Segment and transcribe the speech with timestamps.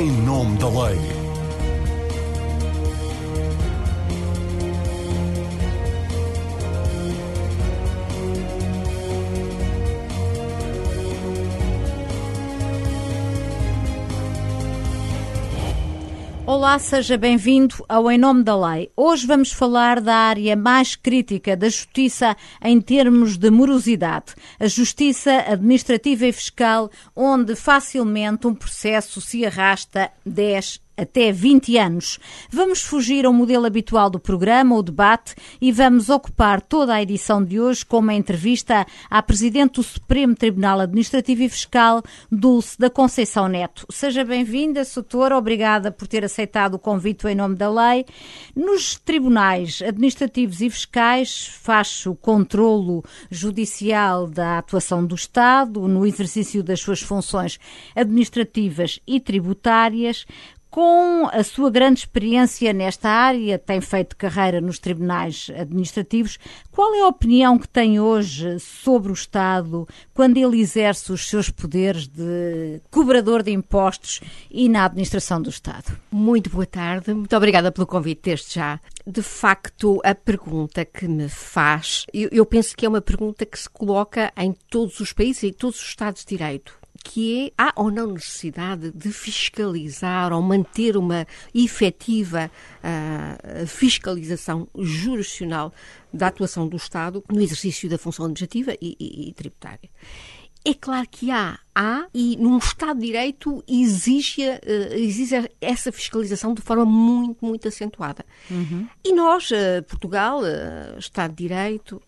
[0.00, 1.21] em nome da lei.
[16.54, 18.92] Olá, seja bem-vindo ao Em Nome da Lei.
[18.94, 25.32] Hoje vamos falar da área mais crítica da justiça em termos de morosidade, a justiça
[25.48, 32.18] administrativa e fiscal, onde facilmente um processo se arrasta 10 até 20 anos.
[32.50, 37.44] Vamos fugir ao modelo habitual do programa, o debate, e vamos ocupar toda a edição
[37.44, 42.88] de hoje com uma entrevista à Presidente do Supremo Tribunal Administrativo e Fiscal, Dulce da
[42.88, 43.86] Conceição Neto.
[43.90, 48.04] Seja bem-vinda, Soutora, obrigada por ter aceitado o convite em nome da lei.
[48.54, 56.62] Nos tribunais administrativos e fiscais faz o controlo judicial da atuação do Estado no exercício
[56.62, 57.58] das suas funções
[57.94, 60.26] administrativas e tributárias.
[60.72, 66.38] Com a sua grande experiência nesta área, tem feito carreira nos tribunais administrativos.
[66.70, 71.50] Qual é a opinião que tem hoje sobre o Estado quando ele exerce os seus
[71.50, 75.94] poderes de cobrador de impostos e na administração do Estado?
[76.10, 78.80] Muito boa tarde, muito obrigada pelo convite desde já.
[79.06, 83.58] De facto, a pergunta que me faz, eu, eu penso que é uma pergunta que
[83.58, 87.72] se coloca em todos os países e todos os Estados de Direito que é, há
[87.76, 95.72] ou não necessidade de fiscalizar ou manter uma efetiva uh, fiscalização jurisdicional
[96.12, 99.90] da atuação do Estado no exercício da função administrativa e, e, e tributária.
[100.64, 106.54] É claro que há, há, e num Estado de Direito exige, uh, exige essa fiscalização
[106.54, 108.24] de forma muito, muito acentuada.
[108.48, 108.86] Uhum.
[109.04, 112.00] E nós, uh, Portugal, uh, Estado de Direito,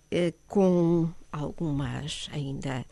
[0.46, 2.86] com algumas ainda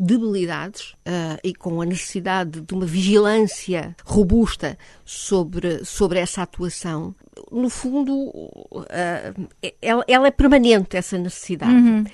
[0.00, 7.14] debilidades uh, e com a necessidade de uma vigilância robusta sobre, sobre essa atuação,
[7.52, 8.84] no fundo, uh,
[9.82, 11.74] ela, ela, é permanente, essa necessidade.
[11.74, 12.04] Uhum.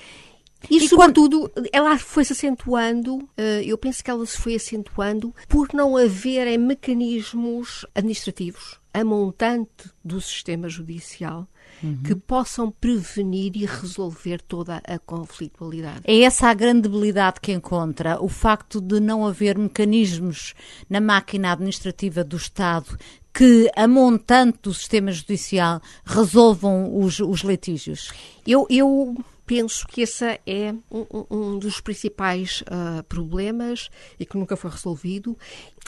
[0.69, 1.69] E, e, sobretudo, quando...
[1.71, 3.29] ela foi-se acentuando,
[3.63, 10.19] eu penso que ela se foi acentuando por não haver mecanismos administrativos a montante do
[10.19, 11.47] sistema judicial
[11.83, 12.01] uhum.
[12.03, 16.01] que possam prevenir e resolver toda a conflitualidade.
[16.03, 20.53] É essa a grande debilidade que encontra, o facto de não haver mecanismos
[20.89, 22.97] na máquina administrativa do Estado
[23.33, 28.11] que, a montante do sistema judicial, resolvam os, os litígios?
[28.47, 33.89] Eu, eu penso que esse é um, um dos principais uh, problemas
[34.19, 35.37] e que nunca foi resolvido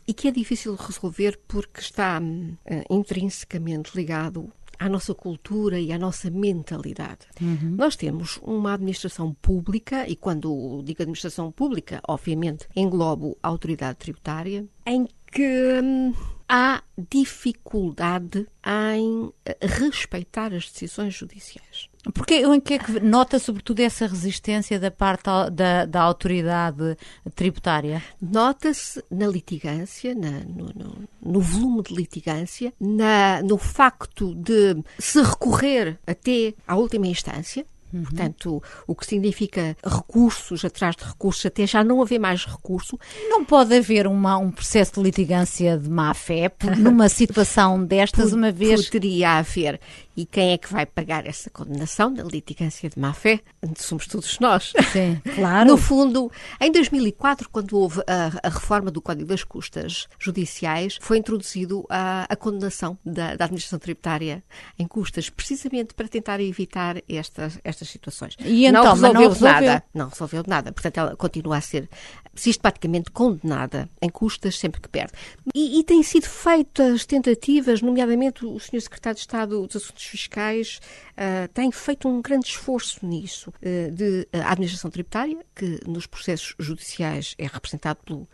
[0.08, 5.92] e que é difícil de resolver porque está uh, intrinsecamente ligado à nossa cultura e
[5.92, 7.28] à nossa mentalidade.
[7.42, 7.76] Uhum.
[7.78, 14.66] Nós temos uma administração pública, e quando digo administração pública, obviamente englobo a autoridade tributária,
[14.86, 16.14] em que hum,
[16.48, 19.32] há dificuldade em
[19.62, 21.90] respeitar as decisões judiciais.
[22.14, 26.98] Porque em que é que nota sobretudo essa resistência da parte da, da autoridade
[27.36, 28.02] tributária?
[28.22, 35.22] Nota-se na litigância, na, no, no, no, volume de litigância, na, no facto de se
[35.22, 38.04] recorrer até à última instância, Uhum.
[38.04, 43.00] Portanto, o que significa recursos atrás de recursos, até já não haver mais recurso.
[43.30, 48.52] Não pode haver uma, um processo de litigância de má fé numa situação destas, uma
[48.52, 48.86] vez.
[48.86, 49.80] Poderia haver.
[50.20, 53.40] E quem é que vai pagar essa condenação da litigância de má fé?
[53.78, 54.74] Somos todos nós.
[54.92, 55.70] Sim, claro.
[55.70, 56.30] No fundo,
[56.60, 62.26] em 2004, quando houve a, a reforma do Código das Custas Judiciais, foi introduzido a,
[62.28, 64.44] a condenação da, da, administração tributária
[64.78, 68.36] em custas, precisamente para tentar evitar estas, estas situações.
[68.40, 69.84] E então, não resolveu, não resolveu nada.
[69.94, 70.72] Não resolveu nada.
[70.72, 71.90] Portanto, ela continua a ser
[72.36, 75.14] sistematicamente condenada em custas sempre que perde.
[75.54, 78.82] E, e têm sido feitas tentativas, nomeadamente o Sr.
[78.82, 80.80] Secretário de Estado dos Assuntos Fiscais
[81.14, 86.56] uh, tem feito um grande esforço nisso, uh, de uh, administração tributária, que nos processos
[86.60, 88.28] judiciais é representado pelo,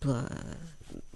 [0.00, 0.28] pela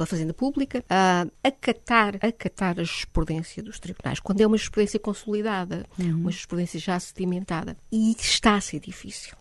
[0.00, 5.84] pela Fazenda Pública, a acatar, acatar a jurisprudência dos tribunais, quando é uma jurisprudência consolidada,
[5.98, 6.20] uhum.
[6.20, 7.76] uma jurisprudência já sedimentada.
[7.92, 9.36] E está a ser difícil.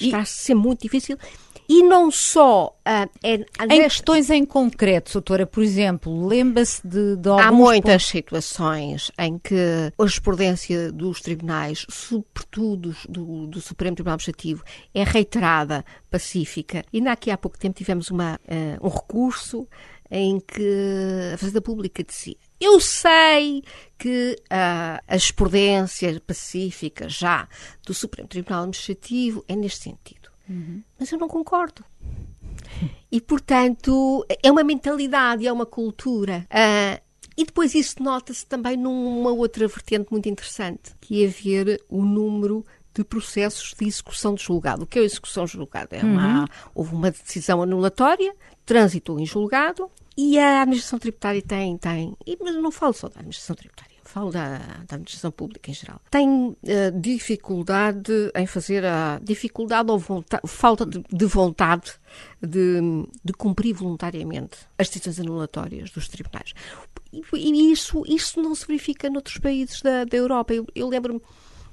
[0.00, 1.16] Está a ser muito difícil
[1.72, 7.28] e não só uh, é, em questões em concreto, doutora, por exemplo, lembra-se de, de
[7.28, 8.06] Há muitas pontos...
[8.06, 15.84] situações em que a jurisprudência dos tribunais, sobretudo do, do Supremo Tribunal Administrativo, é reiterada,
[16.10, 16.84] pacífica.
[16.92, 19.68] E ainda aqui há pouco tempo tivemos uma, uh, um recurso
[20.10, 23.64] em que a Fazenda Pública dizia eu sei
[23.98, 27.48] que uh, a jurisprudência pacífica já
[27.86, 30.30] do Supremo Tribunal Administrativo é neste sentido.
[30.48, 30.82] Uhum.
[30.98, 31.84] Mas eu não concordo.
[33.10, 36.46] E, portanto, é uma mentalidade, é uma cultura.
[36.50, 37.00] Uh,
[37.36, 42.66] e depois isso nota-se também numa outra vertente muito interessante, que é ver o número
[42.92, 44.82] de processos de execução de julgado.
[44.82, 45.94] O que é a execução de julgado?
[45.94, 46.44] É uma, uhum.
[46.74, 48.34] Houve uma decisão anulatória,
[48.66, 53.56] trânsito em julgado, e a administração tributária tem, tem, mas não falo só da administração
[53.56, 56.56] tributária, falo da, da administração pública em geral, tem uh,
[57.00, 61.92] dificuldade em fazer a dificuldade ou vontade, falta de, de vontade
[62.42, 62.80] de,
[63.24, 66.52] de, cumprir voluntariamente as decisões anulatórias dos tribunais.
[67.12, 70.52] E, e isso, isso não se verifica noutros países da, da Europa.
[70.54, 71.20] Eu, eu lembro-me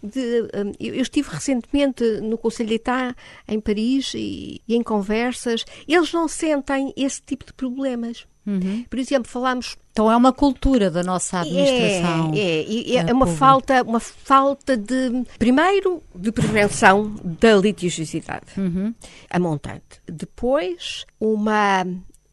[0.02, 3.16] de, um, eu estive recentemente no Conselho de Etat,
[3.48, 5.66] em Paris, e, e, em conversas.
[5.88, 8.26] Eles não sentem esse tipo de problemas.
[8.46, 8.86] Uhum.
[8.90, 9.76] Por exemplo, falamos.
[9.92, 12.32] Então é uma cultura da nossa administração.
[12.34, 18.94] É, é, é, é uma falta, uma falta de, primeiro, de prevenção da litigiosidade, uhum.
[19.30, 20.02] a montante.
[20.08, 21.86] Depois, uma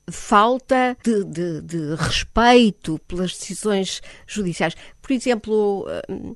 [0.09, 4.77] falta de, de, de, respeito pelas decisões judiciais.
[5.01, 6.35] Por exemplo, hum,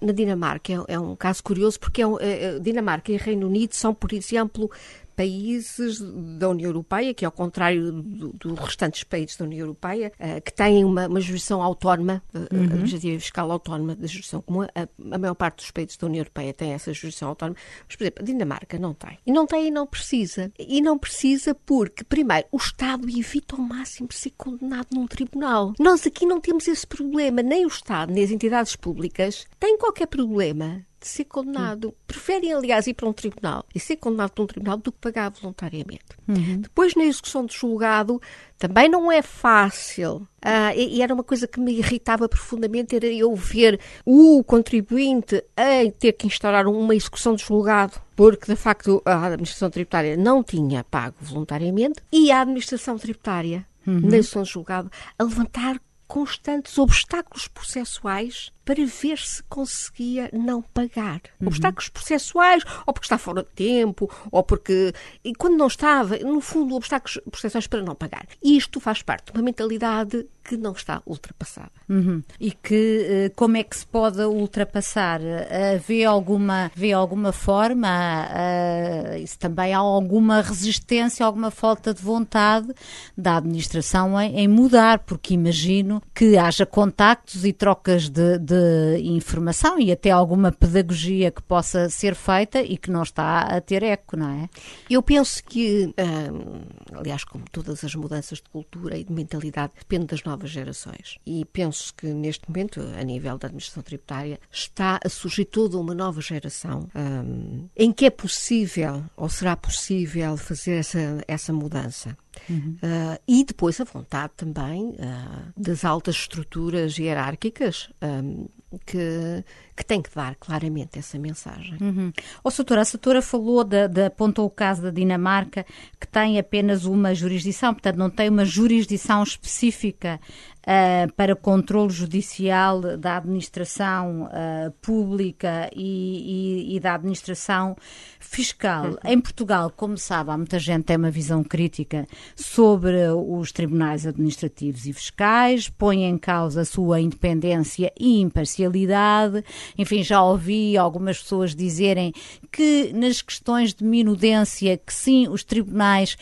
[0.00, 0.72] na Dinamarca.
[0.72, 4.70] É, é um caso curioso porque é, é, Dinamarca e Reino Unido são, por exemplo,
[5.16, 6.00] países
[6.38, 10.52] da União Europeia, que ao contrário dos do restantes países da União Europeia, uh, que
[10.52, 12.64] têm uma, uma jurisdição autónoma, uh, uhum.
[12.64, 16.20] administrativa e fiscal autónoma da jurisdição comum, a, a, maior parte dos países da União
[16.20, 17.56] Europeia tem essa jurisdição autónoma,
[17.86, 19.18] mas, por exemplo, a Dinamarca não tem.
[19.26, 20.52] E não tem e não precisa.
[20.58, 25.72] E não precisa porque, primeiro, o Estado evita ao máximo ser condenado num tribunal.
[25.78, 30.06] Nós aqui não temos esse problema, nem o Estado, nem as entidades públicas têm qualquer
[30.06, 31.86] problema de ser condenado.
[31.86, 31.94] Uhum.
[32.06, 35.30] Preferem, aliás, ir para um tribunal e ser condenado por um tribunal do que pagar
[35.30, 36.16] voluntariamente.
[36.28, 36.60] Uhum.
[36.60, 38.20] Depois, na execução do julgado,
[38.58, 40.26] também não é fácil.
[40.40, 45.42] Ah, e, e, era uma coisa que me irritava profundamente, era eu ver o contribuinte
[45.56, 50.42] a ter que instaurar uma execução de julgado, porque, de facto, a administração tributária não
[50.42, 54.00] tinha pago voluntariamente, e a administração tributária, uhum.
[54.00, 55.80] na execução de julgado, a levantar
[56.12, 61.20] constantes obstáculos processuais para ver se conseguia não pagar.
[61.40, 61.48] Uhum.
[61.48, 64.92] Obstáculos processuais, ou porque está fora de tempo, ou porque.
[65.24, 68.26] E quando não estava, no fundo, obstáculos processuais para não pagar.
[68.42, 71.70] E isto faz parte de uma mentalidade que não está ultrapassada.
[71.88, 72.22] Uhum.
[72.38, 75.20] E que eh, como é que se pode ultrapassar?
[75.20, 78.26] Uh, vê, alguma, vê alguma forma?
[78.28, 82.72] Uh, isso também há alguma resistência, alguma falta de vontade
[83.16, 89.00] da administração em, em mudar, porque imagino que haja contactos e trocas de, de de
[89.02, 93.82] informação e até alguma pedagogia que possa ser feita e que não está a ter
[93.82, 94.48] eco, não é?
[94.90, 96.60] Eu penso que, hum,
[96.92, 101.18] aliás, como todas as mudanças de cultura e de mentalidade, depende das novas gerações.
[101.24, 105.94] E penso que neste momento, a nível da administração tributária, está a surgir toda uma
[105.94, 112.16] nova geração hum, em que é possível ou será possível fazer essa, essa mudança.
[112.48, 112.76] Uhum.
[112.82, 118.48] Uh, e depois a vontade também uh, das altas estruturas hierárquicas um,
[118.86, 119.44] que,
[119.76, 121.76] que tem que dar claramente essa mensagem.
[121.80, 122.12] Uhum.
[122.44, 125.64] Oh, Soutora, a Soutora falou, de, de, apontou o caso da Dinamarca,
[125.98, 130.20] que tem apenas uma jurisdição, portanto não tem uma jurisdição específica
[130.62, 137.76] uh, para controle judicial da administração uh, pública e, e, e, da administração
[138.18, 138.86] fiscal.
[138.86, 138.96] Uhum.
[139.04, 144.06] Em Portugal, como sabe, há muita gente que tem uma visão crítica sobre os tribunais
[144.06, 149.44] administrativos e fiscais, põe em causa a sua independência e imparcialidade.
[149.76, 152.12] Enfim, já ouvi algumas pessoas dizerem
[152.50, 156.16] que nas questões de minudência, que sim, os tribunais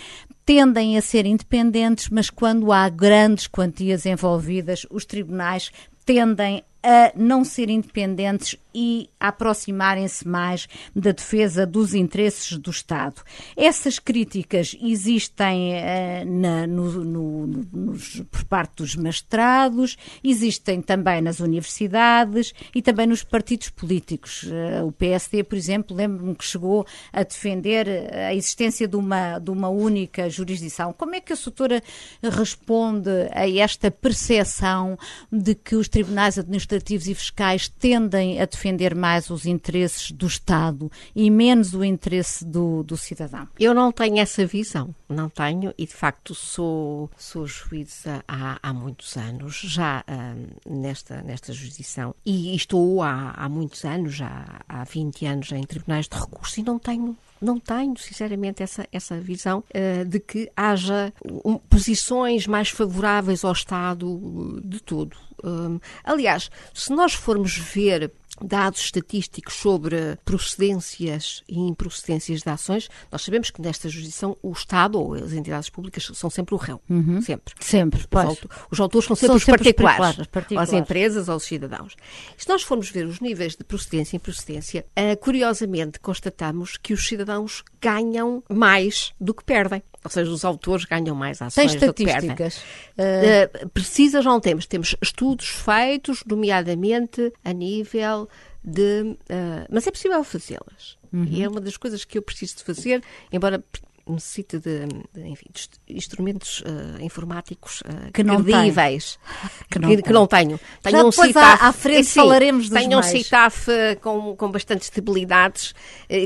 [0.44, 5.70] tendem a ser independentes, mas quando há grandes quantias envolvidas, os tribunais
[6.04, 13.22] tendem a não ser independentes e aproximarem-se mais da defesa dos interesses do Estado.
[13.56, 21.40] Essas críticas existem uh, na, no, no, nos, por parte dos mestrados, existem também nas
[21.40, 24.44] universidades e também nos partidos políticos.
[24.44, 29.50] Uh, o PSD, por exemplo, lembro-me que chegou a defender a existência de uma, de
[29.50, 30.92] uma única jurisdição.
[30.92, 31.82] Como é que a doutora
[32.22, 34.96] responde a esta percepção
[35.30, 40.90] de que os tribunais administrativos e fiscais tendem a defender mais os interesses do Estado
[41.14, 43.48] e menos o interesse do, do cidadão?
[43.58, 48.72] Eu não tenho essa visão, não tenho, e de facto sou, sou juíza há, há
[48.72, 54.84] muitos anos, já uh, nesta, nesta jurisdição, e estou há, há muitos anos, já há
[54.84, 59.64] 20 anos em tribunais de recurso, e não tenho não tenho, sinceramente, essa, essa visão
[59.74, 61.12] uh, de que haja
[61.44, 65.16] um, posições mais favoráveis ao Estado de todo.
[65.42, 73.22] Um, aliás, se nós formos ver dados estatísticos sobre procedências e improcedências de ações, nós
[73.22, 76.80] sabemos que nesta jurisdição o Estado ou as entidades públicas são sempre o réu.
[76.88, 77.20] Uhum.
[77.20, 77.54] Sempre.
[77.60, 78.28] Sempre, pois.
[78.28, 78.38] Os,
[78.72, 81.96] os autores são sempre são os sempre particulares, os particulares, as empresas ou os cidadãos.
[82.36, 87.06] Se nós formos ver os níveis de procedência e improcedência, uh, curiosamente constatamos que os
[87.06, 89.82] cidadãos ganham mais do que perdem.
[90.02, 92.30] Ou seja, os autores ganham mais ações Tem do que perdem.
[92.30, 92.34] Uh...
[92.34, 94.66] Uh, precisas não temos.
[94.66, 98.28] Temos estudos feitos, nomeadamente a nível
[98.64, 99.02] de.
[99.02, 100.98] Uh, mas é possível fazê-las.
[101.12, 101.24] Uhum.
[101.24, 103.02] E é uma das coisas que eu preciso de fazer,
[103.32, 103.62] embora
[104.12, 109.18] necessite de, de, enfim, de instrumentos uh, informáticos uh, que não credíveis,
[109.70, 110.60] que não, que, que não tenho.
[110.82, 113.06] tenho Já um depois CITAF, à, à frente sim, falaremos dos Tenho mais.
[113.06, 115.74] um CITAF uh, com, com bastantes debilidades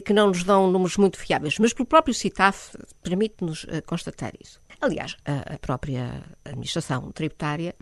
[0.05, 4.61] que não nos dão números muito fiáveis, mas pelo próprio CITAF permite-nos constatar isso.
[4.81, 7.75] Aliás, a, a própria administração tributária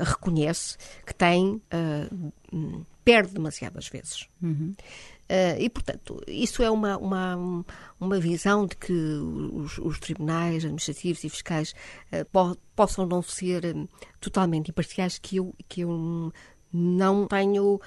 [0.00, 0.76] reconhece
[1.06, 1.60] que tem
[3.04, 4.28] perde demasiadas vezes.
[4.40, 4.74] Uhum.
[5.32, 7.64] Uh, e, portanto, isso é uma, uma,
[7.98, 11.74] uma visão de que os, os tribunais administrativos e fiscais
[12.12, 13.88] uh, po possam não ser um,
[14.20, 16.32] totalmente imparciais, que eu, que eu
[16.70, 17.80] não tenho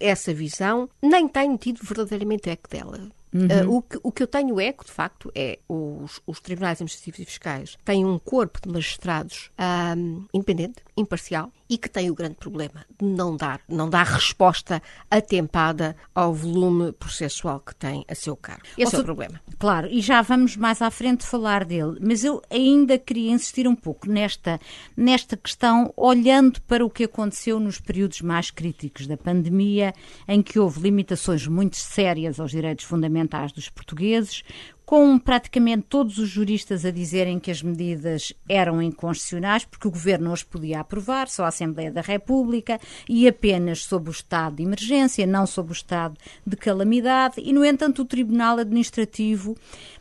[0.00, 3.10] essa visão, nem tenho tido verdadeiramente eco dela.
[3.34, 3.46] Uhum.
[3.46, 7.20] Uh, o, que, o que eu tenho eco, de facto, é os, os tribunais administrativos
[7.20, 9.50] e fiscais têm um corpo de magistrados
[9.94, 14.82] um, independente, imparcial, e que tem o grande problema de não dar, não dar resposta
[15.10, 18.62] atempada ao volume processual que tem a seu cargo.
[18.76, 19.40] Esse é o problema.
[19.58, 23.76] Claro, e já vamos mais à frente falar dele, mas eu ainda queria insistir um
[23.76, 24.58] pouco nesta,
[24.96, 29.92] nesta questão, olhando para o que aconteceu nos períodos mais críticos da pandemia,
[30.26, 34.42] em que houve limitações muito sérias aos direitos fundamentais dos portugueses,
[34.88, 40.32] com praticamente todos os juristas a dizerem que as medidas eram inconstitucionais, porque o governo
[40.32, 45.26] as podia aprovar, só a Assembleia da República, e apenas sob o estado de emergência,
[45.26, 46.16] não sob o estado
[46.46, 49.54] de calamidade, e, no entanto, o Tribunal Administrativo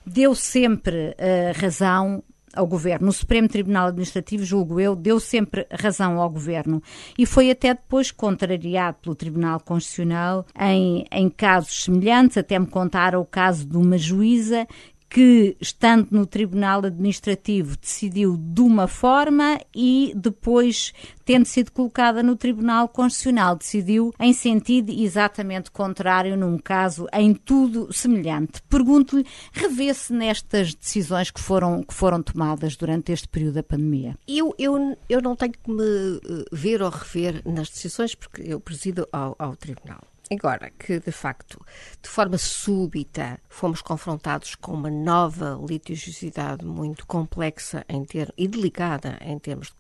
[0.06, 2.24] deu sempre uh, razão
[2.54, 3.10] ao governo.
[3.10, 6.82] O Supremo Tribunal Administrativo, julgo eu, deu sempre razão ao governo
[7.18, 12.38] e foi até depois contrariado pelo Tribunal Constitucional em, em casos semelhantes.
[12.38, 14.68] Até me contaram o caso de uma juíza
[15.17, 20.93] que, estando no Tribunal Administrativo, decidiu de uma forma e depois,
[21.25, 27.91] tendo sido colocada no Tribunal Constitucional, decidiu em sentido exatamente contrário, num caso em tudo
[27.91, 28.62] semelhante.
[28.69, 34.15] Pergunto-lhe, revê-se nestas decisões que foram, que foram tomadas durante este período da pandemia?
[34.27, 38.59] Eu, eu, eu não tenho que me eh, ver ou rever nas decisões, porque eu
[38.59, 40.03] presido ao, ao Tribunal.
[40.29, 41.57] Agora que, de facto,
[42.01, 49.17] de forma súbita, fomos confrontados com uma nova litigiosidade muito complexa em ter, e delicada
[49.22, 49.75] em termos de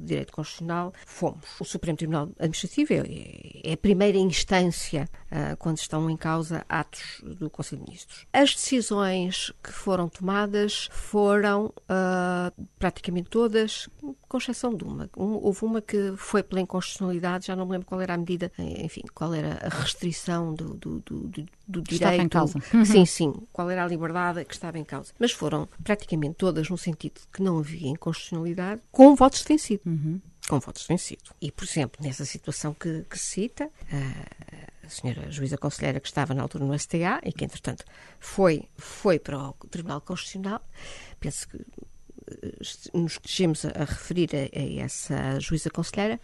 [0.00, 1.44] direito constitucional, fomos.
[1.60, 7.22] O Supremo Tribunal Administrativo é, é a primeira instância uh, quando estão em causa atos
[7.22, 8.26] do Conselho de Ministros.
[8.32, 13.88] As decisões que foram tomadas foram uh, praticamente todas,
[14.28, 15.10] com exceção de uma.
[15.16, 18.52] Um, houve uma que foi pela inconstitucionalidade, já não me lembro qual era a medida,
[18.58, 22.02] enfim, qual era a restrição do, do, do, do, do direito.
[22.02, 22.60] Estava em causa.
[22.84, 23.32] Sim, sim.
[23.52, 25.12] Qual era a liberdade que estava em causa.
[25.18, 29.82] Mas foram praticamente todas no sentido de que não havia inconstitucionalidade, com votos votos vencido.
[29.86, 30.20] Uhum.
[30.48, 31.22] Com votos vencido.
[31.40, 36.34] E, por exemplo, nessa situação que, que cita, a, a senhora juíza conselheira que estava
[36.34, 37.84] na altura no STA e que, entretanto,
[38.18, 40.62] foi, foi para o Tribunal Constitucional,
[41.20, 42.56] penso que eh,
[42.94, 46.18] nos estejamos a, a referir a, a essa juíza conselheira,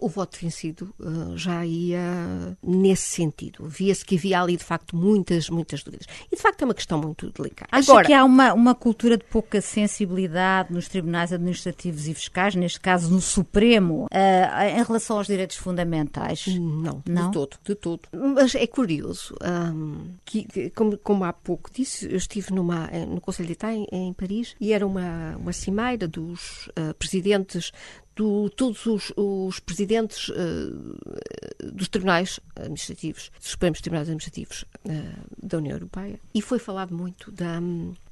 [0.00, 3.64] o voto vencido uh, já ia nesse sentido.
[3.66, 6.06] Via-se que havia ali, de facto, muitas, muitas dúvidas.
[6.30, 7.68] E, de facto, é uma questão muito delicada.
[7.72, 12.54] Acha Agora, que há uma, uma cultura de pouca sensibilidade nos tribunais administrativos e fiscais,
[12.54, 16.46] neste caso no Supremo, uh, em relação aos direitos fundamentais?
[16.46, 18.00] Não, Não, de todo, de todo.
[18.12, 23.20] Mas é curioso um, que, como, como, há pouco disse, eu estive numa, eh, no
[23.20, 27.72] Conselho de Itália, em, em Paris, e era uma, uma cimeira dos uh, presidentes
[28.20, 35.56] do, todos os, os presidentes uh, dos tribunais administrativos, dos Supremos Tribunais Administrativos uh, da
[35.56, 37.62] União Europeia, e foi falado muito da,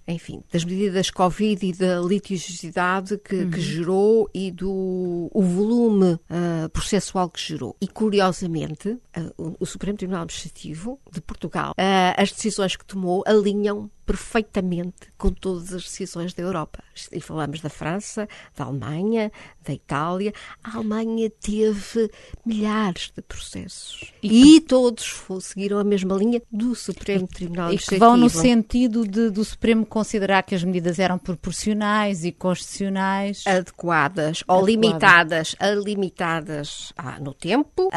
[0.07, 3.51] enfim, das medidas Covid e da litigiosidade que, uhum.
[3.51, 7.77] que gerou e do o volume uh, processual que gerou.
[7.79, 8.97] E, curiosamente,
[9.37, 11.75] o, o, Supremo Tribunal Administrativo de Portugal,
[12.17, 16.83] as decisões que tomou alinham perfeitamente com todas as decisões da Europa.
[17.13, 19.31] E falamos da França, da Alemanha,
[19.63, 20.33] da Itália.
[20.65, 22.11] A Alemanha teve
[22.45, 27.99] milhares de processos e, e todos seguiram a mesma linha do Supremo Tribunal e que
[27.99, 33.45] vão no sentido de, do Supremo considerar que as medidas eram proporcionais e constitucionais.
[33.47, 37.91] Adequadas ou limitadas, limitadas ah, no tempo,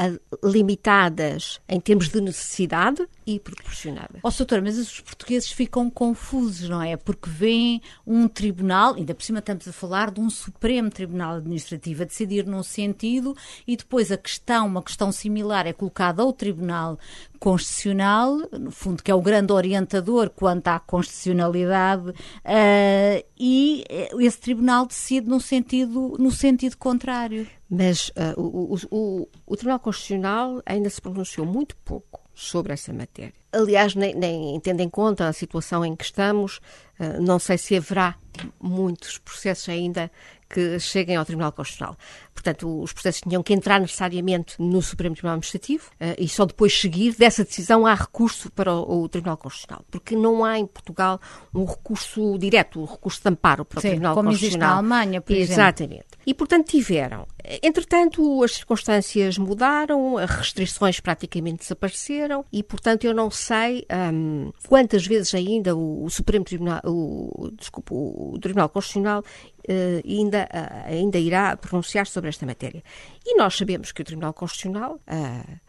[0.44, 4.21] limitadas em termos de necessidade e proporcionadas.
[4.23, 6.97] Ó, oh, doutor, mas os portugueses ficam confusos, não é?
[6.97, 12.03] Porque vêm um tribunal, ainda por cima estamos a falar de um Supremo Tribunal Administrativo
[12.03, 13.35] a decidir num sentido
[13.67, 16.97] e depois a questão, uma questão similar é colocada ao Tribunal
[17.39, 23.83] Constitucional, no fundo, que é o grande orientador quanto à constitucionalidade, uh, e
[24.19, 27.47] esse tribunal decide no sentido, no sentido contrário.
[27.67, 33.33] Mas uh, o, o, o Tribunal Constitucional ainda se pronunciou muito pouco sobre essa matéria.
[33.51, 36.57] Aliás, nem, nem tendo em conta a situação em que estamos,
[37.00, 38.15] uh, não sei se haverá
[38.60, 40.12] muitos processos ainda
[40.51, 41.98] que cheguem ao Tribunal Constitucional.
[42.33, 46.77] Portanto, os processos tinham que entrar necessariamente no Supremo Tribunal Administrativo uh, e só depois
[46.77, 49.86] seguir dessa decisão há recurso para o, o, Tribunal Constitucional.
[49.89, 51.19] Porque não há em Portugal
[51.53, 54.75] um recurso direto, um recurso de amparo para o Sim, Tribunal como Constitucional.
[54.75, 55.93] Como existe na Alemanha, por Exatamente.
[55.93, 56.12] exemplo.
[56.25, 57.27] E, portanto, tiveram.
[57.63, 65.05] Entretanto, as circunstâncias mudaram, as restrições praticamente desapareceram e, portanto, eu não sei um, quantas
[65.05, 71.17] vezes ainda o, o Supremo Tribunal, o, desculpa, o Tribunal Constitucional uh, ainda, uh, ainda
[71.19, 72.83] irá pronunciar sobre esta matéria.
[73.25, 75.59] E nós sabemos que o Tribunal Constitucional uh,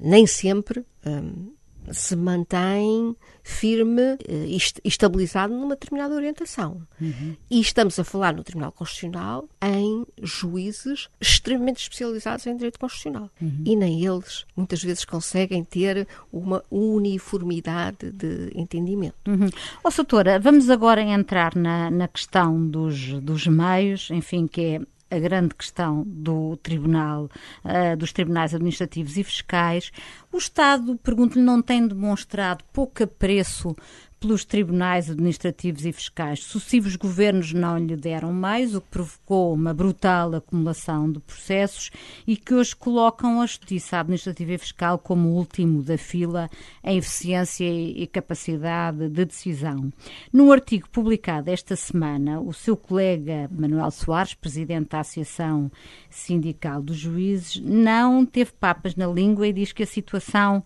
[0.00, 1.55] nem sempre um,
[1.92, 6.82] se mantém firme e estabilizado numa determinada orientação.
[7.00, 7.36] Uhum.
[7.48, 13.30] E estamos a falar no Tribunal Constitucional em juízes extremamente especializados em direito constitucional.
[13.40, 13.62] Uhum.
[13.64, 19.14] E nem eles, muitas vezes, conseguem ter uma uniformidade de entendimento.
[19.28, 19.48] Uhum.
[19.84, 25.18] Oh, doutora, vamos agora entrar na, na questão dos, dos meios, enfim, que é a
[25.18, 27.30] grande questão do tribunal,
[27.64, 29.90] uh, dos tribunais administrativos e fiscais.
[30.32, 33.76] O Estado, pergunto-lhe, não tem demonstrado pouco apreço
[34.18, 36.42] pelos tribunais administrativos e fiscais.
[36.42, 41.90] Sucessivos governos não lhe deram mais, o que provocou uma brutal acumulação de processos
[42.26, 46.48] e que hoje colocam a justiça administrativa e fiscal como o último da fila
[46.82, 49.92] em eficiência e capacidade de decisão.
[50.32, 55.70] Num artigo publicado esta semana, o seu colega Manuel Soares, presidente da Associação
[56.08, 60.64] Sindical dos Juízes, não teve papas na língua e diz que a situação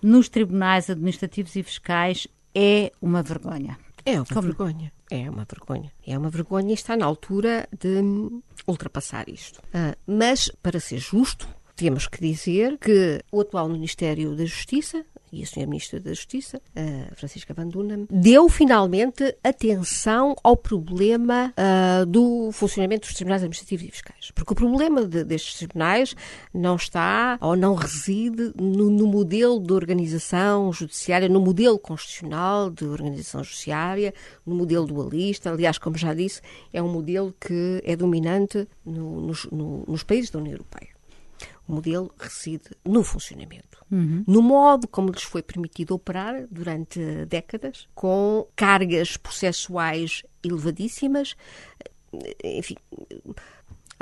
[0.00, 3.78] nos tribunais administrativos e fiscais é uma vergonha.
[4.04, 4.42] É uma Como?
[4.42, 4.92] vergonha.
[5.10, 5.92] É uma vergonha.
[6.06, 8.02] É uma vergonha e está na altura de
[8.66, 9.60] ultrapassar isto.
[9.68, 11.48] Uh, mas, para ser justo,
[11.82, 15.66] temos que dizer que o atual Ministério da Justiça e a Sra.
[15.66, 16.62] Ministra da Justiça,
[17.16, 23.90] Francisca Van Dunham, deu finalmente atenção ao problema uh, do funcionamento dos tribunais administrativos e
[23.90, 24.30] fiscais.
[24.32, 26.14] Porque o problema de, destes tribunais
[26.54, 32.84] não está ou não reside no, no, modelo de organização judiciária, no modelo constitucional de
[32.84, 34.14] organização judiciária,
[34.46, 35.50] no modelo dualista.
[35.50, 36.40] Aliás, como já disse,
[36.72, 40.91] é um modelo que é dominante no, nos, no, nos países da União Europeia.
[41.72, 44.24] Modelo reside no funcionamento, uhum.
[44.26, 51.34] no modo como lhes foi permitido operar durante décadas, com cargas processuais elevadíssimas,
[52.44, 52.76] enfim,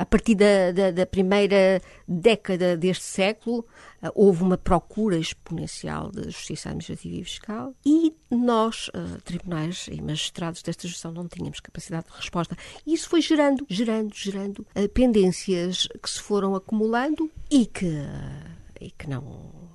[0.01, 3.59] a partir da, da, da, primeira década deste século,
[4.01, 10.01] uh, houve uma procura exponencial de justiça administrativa e fiscal e nós, uh, tribunais e
[10.01, 12.57] magistrados desta gestão, não tínhamos capacidade de resposta.
[12.83, 18.03] E isso foi gerando, gerando, gerando uh, pendências que se foram acumulando e que,
[18.79, 19.70] e que não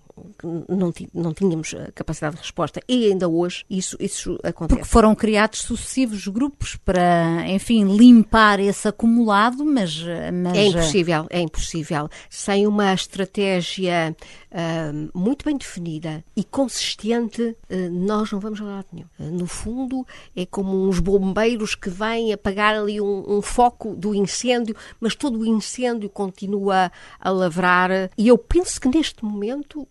[0.68, 4.78] não, não tínhamos capacidade de resposta e ainda hoje isso, isso acontece.
[4.78, 10.02] Porque foram criados sucessivos grupos para, enfim, limpar esse acumulado, mas...
[10.42, 10.56] mas...
[10.56, 12.08] É impossível, é impossível.
[12.30, 14.16] Sem uma estratégia
[14.50, 19.06] uh, muito bem definida e consistente, uh, nós não vamos a lado nenhum.
[19.18, 24.14] Uh, no fundo, é como uns bombeiros que vêm apagar ali um, um foco do
[24.14, 27.90] incêndio, mas todo o incêndio continua a lavrar.
[28.16, 29.86] E eu penso que neste momento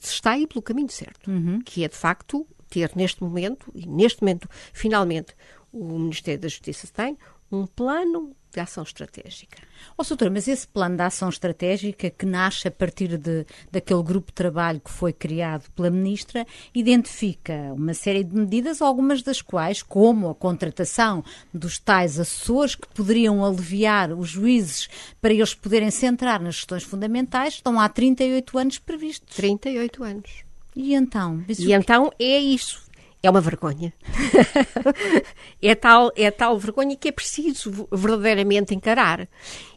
[0.00, 1.60] se está aí pelo caminho certo, uhum.
[1.60, 5.34] que é de facto ter neste momento, e neste momento, finalmente,
[5.72, 7.18] o Ministério da Justiça tem
[7.54, 9.58] um plano de ação estratégica.
[9.98, 14.02] Ó, oh, doutora, mas esse plano de ação estratégica que nasce a partir de, daquele
[14.02, 19.42] grupo de trabalho que foi criado pela Ministra, identifica uma série de medidas, algumas das
[19.42, 24.88] quais, como a contratação dos tais assessores que poderiam aliviar os juízes
[25.20, 29.34] para eles poderem centrar nas questões fundamentais, estão há 38 anos previstos.
[29.34, 30.44] 38 anos.
[30.76, 31.44] E então?
[31.48, 32.83] E então é isso.
[33.26, 33.92] É uma vergonha.
[35.62, 39.28] é, tal, é tal vergonha que é preciso verdadeiramente encarar.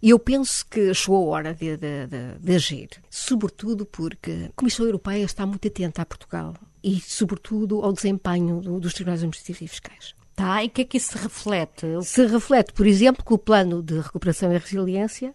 [0.01, 4.51] E eu penso que chegou a hora de, de, de, de agir, sobretudo porque a
[4.55, 9.61] Comissão Europeia está muito atenta a Portugal e, sobretudo, ao desempenho do, dos tribunais administrativos
[9.61, 10.15] e fiscais.
[10.37, 11.87] Tá, e o que é que isso se reflete?
[12.03, 15.33] Se reflete, por exemplo, que o plano de recuperação e resiliência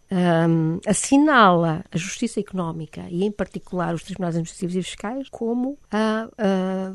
[0.48, 5.76] um, assinala a justiça económica e, em particular, os tribunais administrativos e fiscais como uh,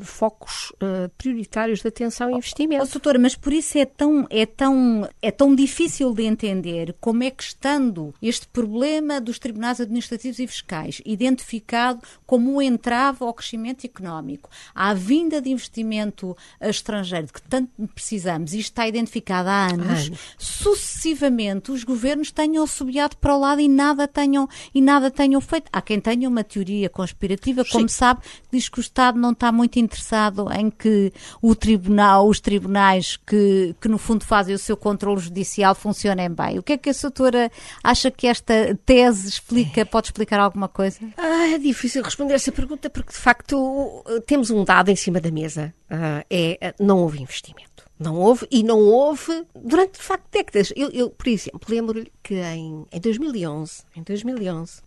[0.02, 2.82] focos uh, prioritários de atenção e investimento.
[2.82, 7.22] Oh, doutora, mas por isso é tão, é, tão, é tão difícil de entender como
[7.24, 13.34] é que, estando este problema dos tribunais administrativos e fiscais identificado como um entrave ao
[13.34, 20.12] crescimento económico, à vinda de investimento estrangeiro, que tanto precisamos, isto está identificado há anos,
[20.38, 25.68] sucessivamente os governos tenham subiado para o lado e nada tenham, e nada tenham feito.
[25.72, 27.94] Há quem tenha uma teoria conspirativa, como Sim.
[27.94, 28.20] sabe,
[28.52, 33.74] diz que o Estado não está muito interessado em que o tribunal, os tribunais que,
[33.80, 36.58] que no fundo fazem o seu controle judicial funcionem bem.
[36.58, 37.50] O que é que a doutora
[37.82, 39.84] acha que esta tese explica?
[39.84, 41.00] Pode explicar alguma coisa?
[41.16, 45.32] Ah, é difícil responder essa pergunta porque, de facto, temos um dado em cima da
[45.32, 45.74] mesa.
[45.90, 47.87] Uh, é, não houve investimento.
[47.98, 50.72] Não houve, e não houve durante, de facto, décadas.
[50.76, 54.82] Eu, eu por exemplo, lembro-lhe que em, em 2011, em 2011, uh,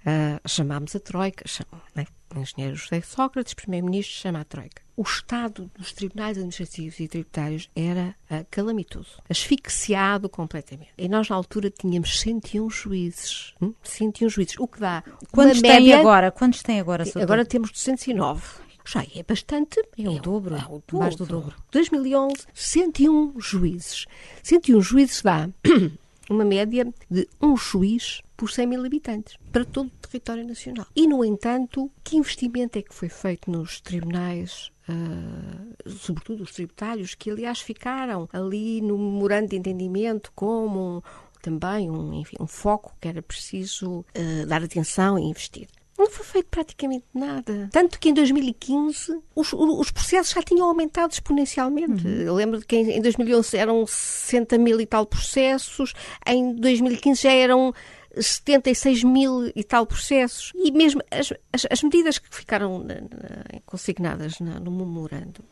[0.47, 2.05] chamámos a Troika, chamam, né?
[2.35, 4.81] o engenheiro José Sócrates, primeiro-ministro, chama a Troika.
[4.95, 10.91] O estado dos tribunais administrativos e tributários era uh, calamitoso, asfixiado completamente.
[10.97, 13.53] E nós, na altura, tínhamos 101 juízes.
[13.61, 13.73] Hum?
[13.83, 15.03] 101 juízes, o que dá.
[15.31, 15.99] Quantos média...
[15.99, 16.31] agora?
[16.31, 17.03] Quantos têm agora?
[17.15, 19.81] Agora temos 209 já é bastante.
[19.97, 20.55] É o dobro.
[20.55, 20.99] É o dobro.
[20.99, 21.55] Mais do dobro.
[21.71, 24.05] 2011, 101 juízes.
[24.43, 25.49] 101 juízes dá
[26.29, 30.87] uma média de um juiz por 100 mil habitantes para todo o território nacional.
[30.95, 37.15] E, no entanto, que investimento é que foi feito nos tribunais Uh, sobretudo os tributários,
[37.15, 41.01] que aliás ficaram ali no memorando de entendimento como um,
[41.41, 45.67] também um, enfim, um foco que era preciso uh, dar atenção e investir.
[46.01, 47.69] Não foi feito praticamente nada.
[47.71, 52.07] Tanto que em 2015 os, os processos já tinham aumentado exponencialmente.
[52.07, 52.21] Uhum.
[52.21, 55.93] Eu lembro de que em 2011 eram 60 mil e tal processos,
[56.25, 57.71] em 2015 já eram
[58.19, 60.51] 76 mil e tal processos.
[60.55, 65.43] E mesmo as, as, as medidas que ficaram na, na, consignadas na, no memorando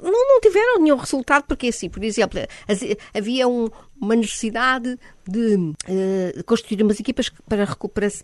[0.00, 2.38] não, não tiveram nenhum resultado, porque assim, por exemplo,
[3.14, 3.68] havia um,
[4.00, 7.66] uma necessidade de uh, constituir umas equipas para,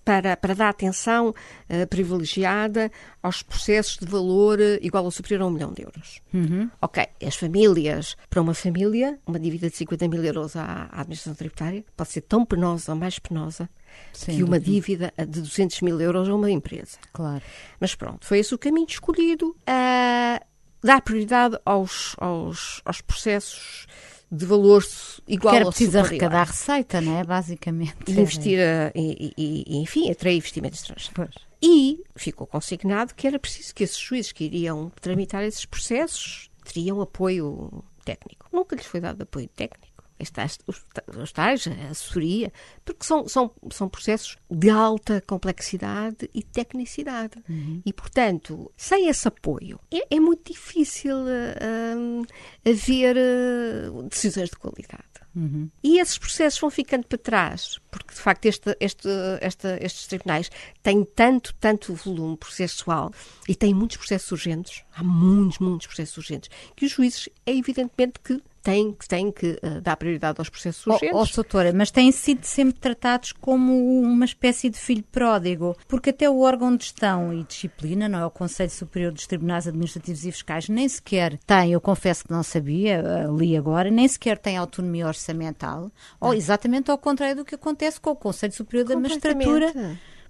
[0.05, 2.90] para, para dar atenção uh, privilegiada
[3.22, 6.20] aos processos de valor uh, igual ou superior a um milhão de euros.
[6.33, 6.70] Uhum.
[6.81, 11.35] Ok, as famílias, para uma família, uma dívida de 50 mil euros à, à administração
[11.35, 13.68] tributária pode ser tão penosa ou mais penosa
[14.12, 16.98] Sem que uma dívida de 200 mil euros a uma empresa.
[17.12, 17.42] Claro.
[17.81, 19.57] Mas pronto, foi esse o caminho escolhido.
[19.68, 20.53] Uh,
[20.85, 23.87] dar prioridade aos, aos, aos processos
[24.31, 24.85] de valor
[25.27, 27.25] igual era preciso arrecadar receita, não é?
[27.25, 27.97] Basicamente.
[28.09, 31.14] Investir, a, e, e, enfim, atrair investimento estrangeiro.
[31.14, 31.35] Pois.
[31.62, 37.01] E ficou consignado que era preciso que esses juízes que iriam tramitar esses processos teriam
[37.01, 38.47] apoio técnico.
[38.53, 39.93] Nunca lhes foi dado apoio técnico
[40.30, 42.52] tais, os, tais, a assessoria,
[42.84, 47.42] porque são, são, são processos de alta complexidade e tecnicidade.
[47.48, 47.82] Uhum.
[47.84, 52.26] E, portanto, sem esse apoio, é, é muito difícil uh, uh,
[52.68, 55.14] haver uh, decisões de qualidade.
[55.34, 55.68] Uhum.
[55.82, 59.08] E esses processos vão ficando para trás, porque de facto este, este,
[59.40, 60.50] este, estes tribunais
[60.82, 63.10] têm tanto, tanto volume processual
[63.48, 68.20] e têm muitos processos urgentes, há muitos, muitos processos urgentes, que os juízes é evidentemente
[68.20, 71.14] que têm, têm que uh, dar prioridade aos processos urgentes.
[71.14, 76.11] Oh, oh, doutora, mas têm sido sempre tratados como uma espécie de filho pródigo, porque
[76.11, 78.27] até o órgão de gestão e disciplina, não é?
[78.27, 82.42] O Conselho Superior dos Tribunais Administrativos e Fiscais, nem sequer tem, eu confesso que não
[82.42, 87.55] sabia, uh, li agora, nem sequer tem autonomia orçamental, ou exatamente ao contrário do que
[87.55, 89.72] acontece com o Conselho Superior da Magistratura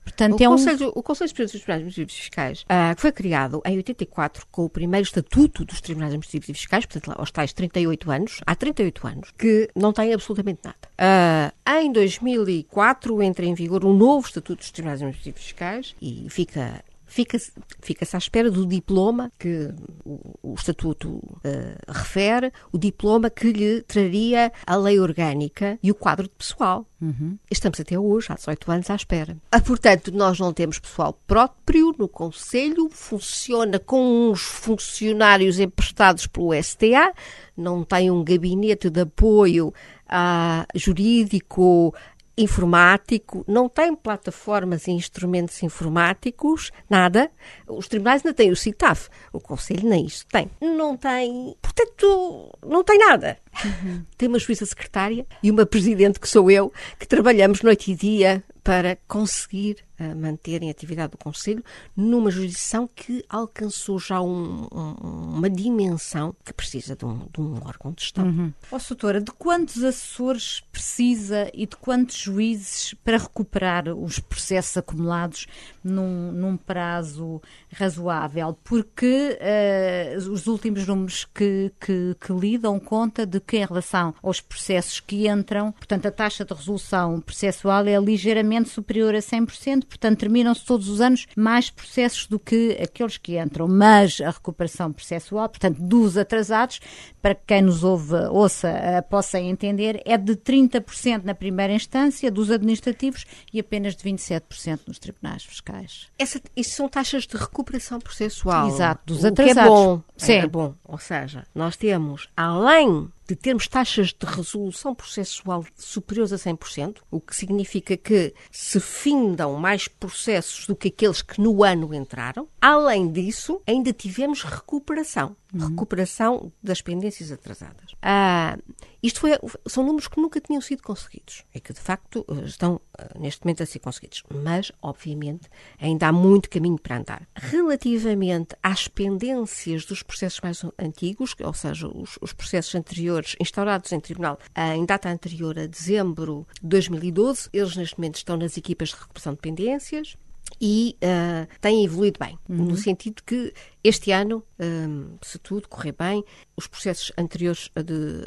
[0.04, 0.92] Portanto, o, é Conselho, um...
[0.94, 4.64] o Conselho Superior dos Tribunais Administrativos e Fiscais, uh, que foi criado em 84 com
[4.64, 8.54] o primeiro Estatuto dos Tribunais Administrativos e Fiscais, portanto, lá, aos tais 38 anos, há
[8.54, 10.76] 38 anos, que não tem absolutamente nada.
[10.94, 16.26] Uh, em 2004 entra em vigor um novo Estatuto dos Tribunais Administrativos e Fiscais e
[16.30, 19.72] fica Fica-se fica à espera do diploma que
[20.04, 21.40] o, o Estatuto uh,
[21.86, 26.84] refere, o diploma que lhe traria a lei orgânica e o quadro de pessoal.
[27.00, 27.38] Uhum.
[27.48, 29.36] Estamos até hoje, há 18 anos, à espera.
[29.52, 36.52] Ah, portanto, nós não temos pessoal próprio no Conselho, funciona com uns funcionários emprestados pelo
[36.52, 37.12] STA,
[37.56, 39.72] não tem um gabinete de apoio
[40.08, 41.94] ah, jurídico
[42.36, 47.30] informático, não tem plataformas e instrumentos informáticos, nada.
[47.68, 50.50] Os tribunais ainda têm o CITAF, o Conselho nem isso tem.
[50.60, 53.38] Não tem, portanto, não tem nada.
[53.64, 54.04] Uhum.
[54.16, 58.44] Tem uma juíza secretária e uma presidente que sou eu, que trabalhamos noite e dia
[58.64, 61.62] para conseguir uh, manter em atividade o Conselho
[61.94, 67.56] numa jurisdição que alcançou já um, um, uma dimensão que precisa de um, de um
[67.56, 68.26] órgão de Estado.
[68.26, 68.54] Uhum.
[68.70, 75.46] Oh, doutora, de quantos assessores precisa e de quantos juízes para recuperar os processos acumulados
[75.82, 78.58] num, num prazo razoável?
[78.64, 84.14] Porque uh, os últimos números que, que, que li dão conta de que, em relação
[84.22, 89.84] aos processos que entram, portanto, a taxa de resolução processual é ligeiramente superior a 100%,
[89.84, 93.68] portanto, terminam-se todos os anos mais processos do que aqueles que entram.
[93.68, 96.80] Mas a recuperação processual, portanto, dos atrasados,
[97.20, 102.50] para quem nos ouve, ouça, uh, possa entender, é de 30% na primeira instância dos
[102.50, 106.08] administrativos e apenas de 27% nos tribunais fiscais.
[106.18, 108.68] Essa, isso são taxas de recuperação processual.
[108.68, 109.54] Exato, dos atrasados.
[109.54, 110.02] que é bom.
[110.16, 110.32] Sim.
[110.32, 110.74] É bom.
[110.84, 117.20] Ou seja, nós temos, além de termos taxas de resolução processual superiores a 100%, o
[117.20, 122.48] que significa que se findam mais processos do que aqueles que no ano entraram.
[122.60, 125.36] Além disso, ainda tivemos recuperação.
[125.54, 127.94] Recuperação das pendências atrasadas.
[128.02, 128.58] Ah,
[129.02, 129.32] isto foi,
[129.66, 133.44] são números que nunca tinham sido conseguidos e que, de facto, eh, estão eh, neste
[133.44, 134.22] momento a ser conseguidos.
[134.34, 137.28] Mas, obviamente, ainda há muito caminho para andar.
[137.34, 144.00] Relativamente às pendências dos processos mais antigos, ou seja, os, os processos anteriores instaurados em
[144.00, 144.38] tribunal
[144.74, 149.34] em data anterior a dezembro de 2012, eles neste momento estão nas equipas de recuperação
[149.34, 150.16] de pendências
[150.66, 152.64] e uh, tem evoluído bem, uhum.
[152.64, 153.52] no sentido que
[153.84, 156.24] este ano, um, se tudo correr bem,
[156.56, 158.26] os processos anteriores a, de,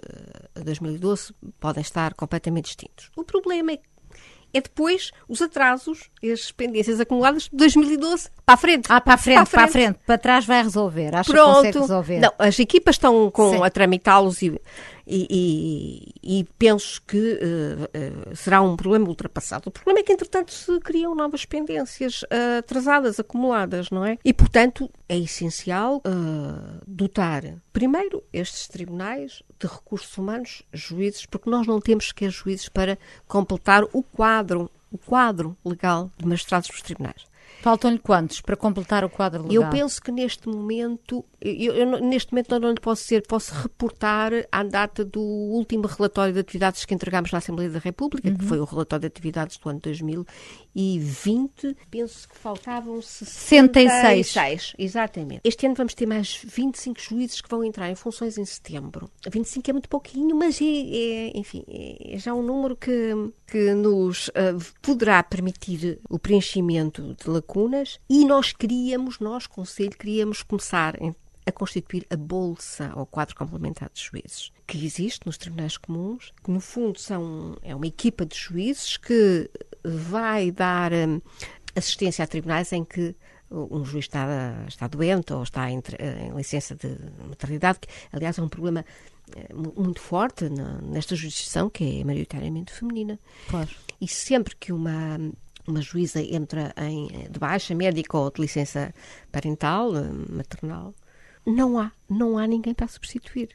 [0.53, 3.09] a 2012 podem estar completamente distintos.
[3.17, 3.79] O problema é
[4.53, 8.85] é depois os atrasos e as pendências acumuladas de 2012 para a frente.
[8.89, 9.51] Ah, para a frente, para a frente.
[9.51, 9.99] Para, a frente.
[10.05, 11.15] para trás vai resolver.
[11.15, 11.47] Acho Pronto.
[11.47, 12.19] que consegue resolver.
[12.19, 14.59] Não, as equipas estão com, a tramitá-los e,
[15.07, 19.69] e, e, e, penso que uh, uh, será um problema ultrapassado.
[19.69, 24.17] O problema é que, entretanto, se criam novas pendências uh, atrasadas, acumuladas, não é?
[24.23, 26.01] E, portanto, é essencial
[26.85, 32.97] dotar, primeiro, estes tribunais de recursos humanos, juízes, porque nós não temos sequer juízes para
[33.27, 37.25] completar o quadro, o quadro legal de magistrados dos tribunais.
[37.61, 39.63] Faltam-lhe quantos para completar o quadro legal?
[39.63, 44.31] Eu penso que neste momento, eu, eu, neste momento não lhe posso dizer, posso reportar
[44.51, 48.37] à data do último relatório de atividades que entregámos na Assembleia da República, uhum.
[48.37, 51.77] que foi o relatório de atividades do ano 2020.
[51.91, 54.27] Penso que faltavam 66.
[54.27, 54.73] 66.
[54.79, 55.41] Exatamente.
[55.43, 59.09] Este ano vamos ter mais 25 juízes que vão entrar em funções em setembro.
[59.29, 63.13] 25 é muito pouquinho, mas é, é enfim, é, é já um número que,
[63.45, 70.41] que nos uh, poderá permitir o preenchimento de lacunas e nós queríamos, nós, Conselho, queríamos
[70.41, 70.95] começar
[71.47, 76.51] a constituir a bolsa ou quadro complementar de juízes que existe nos tribunais comuns, que
[76.51, 79.49] no fundo são, é uma equipa de juízes que
[79.83, 81.21] vai dar um,
[81.73, 83.15] assistência a tribunais em que
[83.49, 86.97] um juiz está, está doente ou está em, em licença de
[87.29, 88.85] maternidade, que aliás é um problema
[89.37, 90.49] eh, muito forte
[90.83, 93.17] nesta jurisdição, que é maioritariamente feminina.
[93.47, 93.69] Claro.
[94.01, 95.17] E sempre que uma
[95.65, 98.93] uma juíza entra em, de baixa médica ou de licença
[99.31, 100.93] parental, eh, maternal,
[101.47, 103.49] não há, não há ninguém para substituir.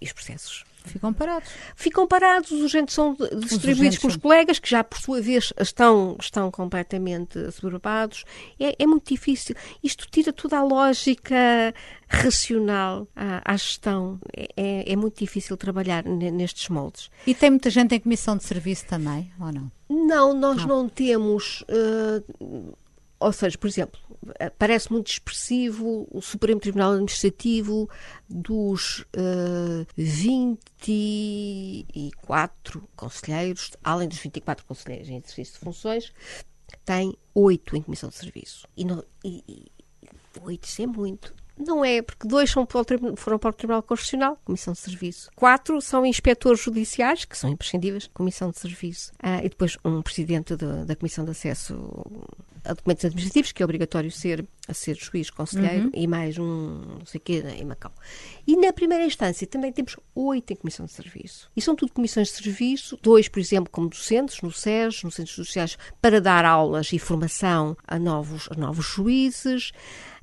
[0.00, 1.50] E os processos ficam parados.
[1.74, 6.16] Ficam parados, os agentes são distribuídos com os colegas, que já por sua vez estão,
[6.20, 8.24] estão completamente assoberbados.
[8.58, 9.54] É, é muito difícil.
[9.82, 11.74] Isto tira toda a lógica
[12.08, 14.18] racional à, à gestão.
[14.34, 17.10] É, é, é muito difícil trabalhar nestes moldes.
[17.26, 19.70] E tem muita gente em comissão de serviço também, ou não?
[19.88, 21.62] Não, nós não, não temos.
[21.62, 22.76] Uh,
[23.18, 23.98] ou seja, por exemplo,
[24.58, 27.88] parece muito expressivo o Supremo Tribunal Administrativo
[28.28, 36.12] dos uh, eh, 24 conselheiros, além dos 24 conselheiros em exercício de funções,
[36.84, 38.68] tem oito em comissão de serviço.
[38.76, 39.72] E, não, e, e
[40.42, 41.34] oito, isso é muito.
[41.58, 42.82] Não é, porque dois são para
[43.16, 45.30] foram para o Tribunal Constitucional, Comissão de Serviço.
[45.34, 49.12] Quatro são inspectores judiciais, que são imprescindíveis, Comissão de Serviço.
[49.22, 52.04] Ah, e depois um presidente de, da Comissão de Acesso
[52.66, 55.90] a documentos administrativos, que é obrigatório ser, a ser juiz, conselheiro, uhum.
[55.94, 57.92] e mais um não sei o quê em Macau.
[58.46, 61.50] E na primeira instância também temos oito em comissão de serviço.
[61.56, 65.36] E são tudo comissões de serviço, dois, por exemplo, como docentes, no SES, nos centros
[65.36, 69.72] sociais, para dar aulas e formação a novos, a novos juízes.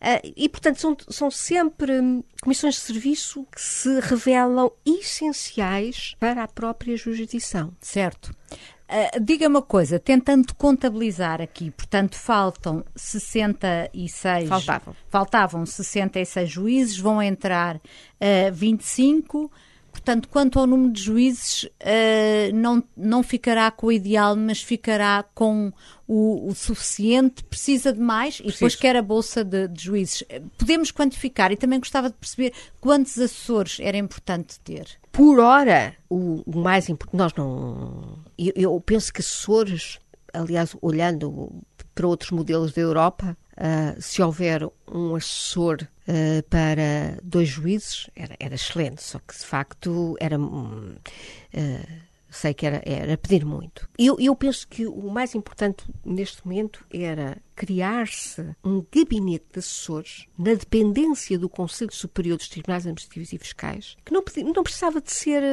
[0.03, 1.93] Uh, e, portanto, são, são sempre
[2.41, 7.73] comissões de serviço que se revelam essenciais para a própria jurisdição.
[7.79, 8.35] Certo.
[8.51, 14.49] Uh, diga uma coisa, tentando contabilizar aqui, portanto, faltam 66.
[14.49, 14.95] Faltavam.
[15.09, 19.49] Faltavam 66 juízes, vão entrar uh, 25.
[19.93, 25.23] Portanto, quanto ao número de juízes, uh, não, não ficará com o ideal, mas ficará
[25.35, 25.71] com
[26.07, 30.23] o, o suficiente, precisa de mais e depois quer a bolsa de, de, juízes.
[30.57, 34.87] Podemos quantificar e também gostava de perceber quantos assessores era importante ter.
[35.11, 38.17] Por hora, o, o mais importante, nós não.
[38.35, 39.99] Eu, eu penso que assessores,
[40.33, 41.51] aliás, olhando
[41.93, 48.35] para outros modelos da Europa, Uh, se houver um assessor uh, para dois juízes, era,
[48.39, 50.39] era, excelente, só que de facto era.
[50.39, 53.87] Uh, sei que era, era pedir muito.
[53.95, 60.25] Eu, eu penso que o mais importante neste momento era criar-se um gabinete de assessores
[60.35, 65.13] na dependência do Conselho Superior dos Tribunais Administrativos e Fiscais, que não, não precisava de
[65.13, 65.43] ser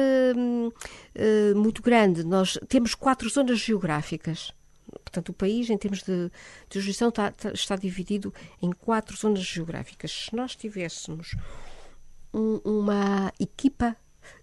[1.55, 2.23] muito grande.
[2.23, 4.51] Nós temos quatro zonas geográficas
[5.03, 6.29] Portanto, o país, em termos de,
[6.69, 10.11] de jurisdição, está, está, dividido em quatro zonas geográficas.
[10.11, 11.35] Se nós tivéssemos
[12.33, 13.95] um, uma equipa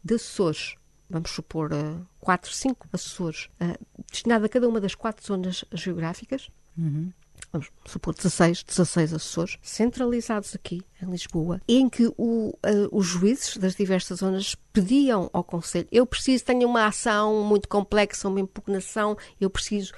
[0.04, 0.74] de assessores,
[1.08, 3.78] vamos supor uh, quatro, cinco assessores, uh,
[4.10, 7.12] destinada a cada uma das quatro zonas geográficas, uhum.
[7.52, 12.56] vamos supor 16, 16 assessores, centralizados aqui em Lisboa, em que o, uh,
[12.92, 18.28] os juízes das diversas zonas pediam ao Conselho: eu preciso, tenho uma ação muito complexa,
[18.28, 19.92] uma impugnação, eu preciso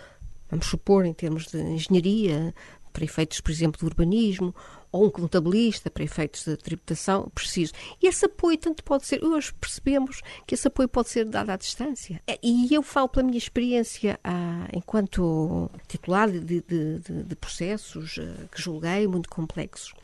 [0.50, 2.54] vamos supor, em termos de engenharia,
[2.92, 4.54] para efeitos, por exemplo, de urbanismo,
[4.92, 7.72] ou um contabilista para efeitos de tributação, preciso.
[8.02, 11.56] E esse apoio tanto pode ser, hoje percebemos que esse apoio pode ser dado à
[11.56, 12.20] distância.
[12.42, 16.60] E eu falo pela minha experiência ah, enquanto titular de, de,
[16.98, 19.94] de, de processos ah, que julguei muito complexos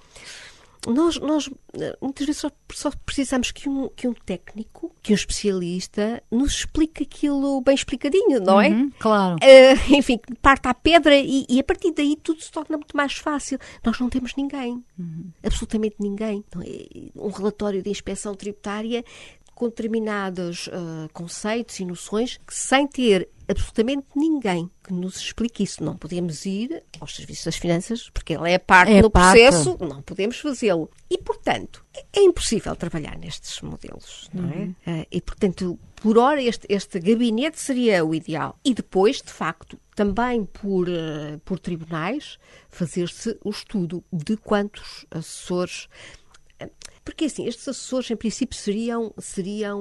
[0.87, 1.51] nós, nós
[2.01, 7.03] muitas vezes só, só, precisamos que um, que um técnico, que um especialista, nos explique
[7.03, 8.69] aquilo bem explicadinho, não é?
[8.69, 9.37] Uhum, claro.
[9.37, 13.15] Uh, enfim, parta a pedra e, e, a partir daí tudo se torna muito mais
[13.15, 13.59] fácil.
[13.85, 15.31] Nós não temos ninguém, uhum.
[15.43, 16.45] absolutamente ninguém.
[16.61, 17.21] É?
[17.21, 19.05] Um relatório de inspeção tributária
[19.57, 25.83] com determinados uh, conceitos e noções sem ter absolutamente ninguém que nos explique isso.
[25.83, 30.03] Não podemos ir aos serviços das finanças, porque ele é parte é do processo, não
[30.03, 30.91] podemos fazê-lo.
[31.09, 34.57] E, portanto, é impossível trabalhar nestes modelos, não é?
[34.57, 34.75] Uhum.
[34.87, 38.59] Uh, e, portanto, por hora, este, este gabinete seria o ideal.
[38.63, 42.39] E depois, de facto, também por, uh, por tribunais,
[42.69, 45.89] fazer-se o estudo de quantos assessores
[47.07, 49.81] porque assim, estes assessores em princípio seriam, seriam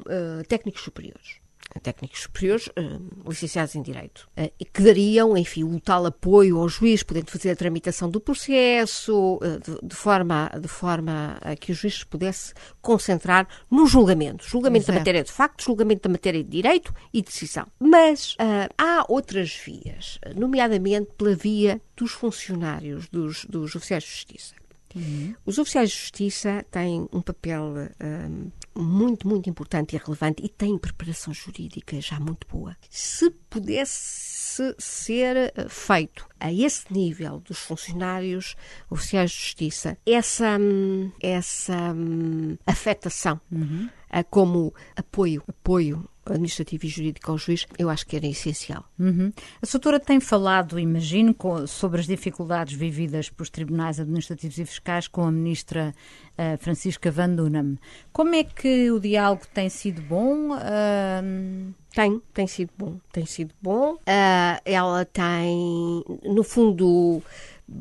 [0.00, 1.40] uh, técnicos superiores
[1.78, 6.68] técnicos superiores, uh, licenciados em Direito, uh, e que dariam, enfim, o tal apoio ao
[6.68, 11.70] juiz, podendo fazer a tramitação do processo, uh, de, de, forma, de forma a que
[11.70, 14.44] o juiz pudesse concentrar no julgamento.
[14.44, 14.92] Julgamento Exato.
[14.92, 17.66] da matéria de facto, julgamento da matéria de direito e decisão.
[17.78, 18.36] Mas
[18.78, 24.59] há outras vias, nomeadamente pela via dos funcionários, dos, dos oficiais de justiça.
[24.94, 25.34] Uhum.
[25.46, 30.78] Os oficiais de justiça têm um papel um, muito, muito importante e relevante e têm
[30.78, 32.76] preparação jurídica já muito boa.
[32.88, 38.56] Se pudesse ser eh, feito a esse nível dos funcionários
[38.88, 43.88] oficiais de justiça essa, hum, essa um, afetação uhum.
[44.28, 48.84] como apoio, apoio administrativo e jurídico ao juiz, eu acho que era essencial.
[48.98, 49.32] Uhum.
[49.62, 51.34] A doutora tem falado, imagino,
[51.66, 55.94] sobre as dificuldades vividas pelos tribunais administrativos e fiscais com a ministra
[56.32, 57.76] uh, Francisca Van Dunham.
[58.12, 60.50] Como é que o diálogo tem sido bom?
[60.50, 61.74] Uh...
[61.92, 63.94] Tem, tem sido bom, tem sido bom.
[63.94, 67.20] Uh, ela tem, no fundo,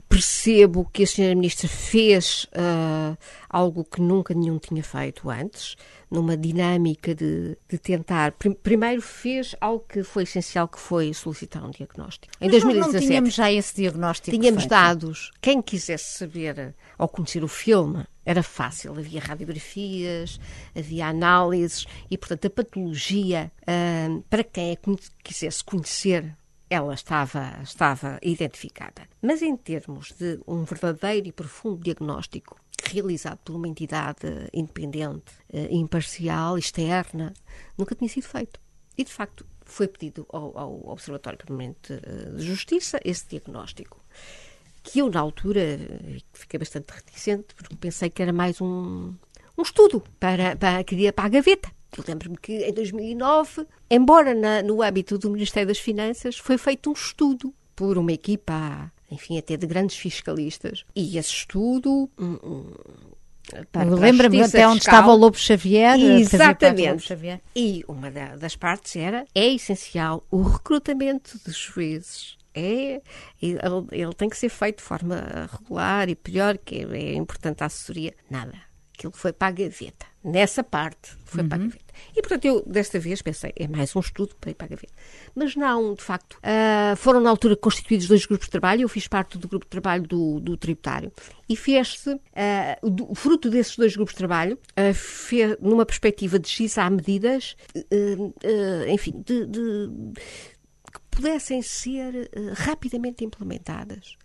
[0.07, 3.17] percebo que a senhora ministra fez uh,
[3.49, 5.75] algo que nunca nenhum tinha feito antes,
[6.09, 8.33] numa dinâmica de, de tentar.
[8.33, 12.33] Prim, primeiro fez algo que foi essencial, que foi solicitar um diagnóstico.
[12.39, 12.93] Em Mas 2017.
[12.93, 14.37] Não tínhamos já esse diagnóstico.
[14.37, 14.69] Tínhamos feito.
[14.69, 15.31] dados.
[15.41, 18.91] Quem quisesse saber ou conhecer o filme era fácil.
[18.91, 20.39] Havia radiografias,
[20.75, 24.77] havia análises e, portanto, a patologia, uh, para quem é
[25.23, 26.35] quisesse conhecer
[26.69, 29.07] ela estava, estava identificada.
[29.21, 35.67] Mas em termos de um verdadeiro e profundo diagnóstico realizado por uma entidade independente, eh,
[35.71, 37.33] imparcial, externa,
[37.77, 38.59] nunca tinha sido feito.
[38.97, 44.03] E, de facto, foi pedido ao, ao Observatório Permanente eh, de Justiça esse diagnóstico.
[44.81, 45.61] Que eu, na altura,
[46.33, 49.13] fiquei bastante reticente, porque pensei que era mais um,
[49.57, 51.69] um estudo para, para, para a gaveta.
[51.97, 56.89] Eu lembro-me que em 2009, embora na, no âmbito do Ministério das Finanças, foi feito
[56.89, 60.85] um estudo por uma equipa, enfim, até de grandes fiscalistas.
[60.95, 62.73] E esse estudo, um, um,
[63.99, 64.93] Lembra-me até onde fiscal.
[64.95, 65.99] estava o Lobo Xavier.
[65.99, 66.89] Exatamente.
[66.89, 67.41] Lobo Xavier.
[67.55, 72.37] E uma da- das partes era, é essencial o recrutamento de juízes.
[72.53, 73.01] É,
[73.41, 73.57] ele,
[73.91, 77.67] ele tem que ser feito de forma regular e pior, que é, é importante a
[77.67, 78.13] assessoria.
[78.29, 78.53] Nada.
[78.95, 80.05] Aquilo foi para a gaveta.
[80.21, 81.93] Nessa parte foi para a gaveta.
[82.15, 84.93] E, portanto, eu desta vez pensei, é mais um estudo para ir para a gaveta.
[85.33, 86.37] Mas não, de facto.
[86.43, 88.81] ah, foram na altura constituídos dois grupos de trabalho.
[88.81, 91.09] Eu fiz parte do grupo de trabalho do, do tributário.
[91.47, 92.19] E fez-se,
[92.81, 97.55] o fruto desses dois grupos de trabalho, ah, fe- numa perspectiva de X há medidas,
[98.91, 99.89] enfim, de- de,
[100.91, 104.17] que pudessem ser rapidamente implementadas.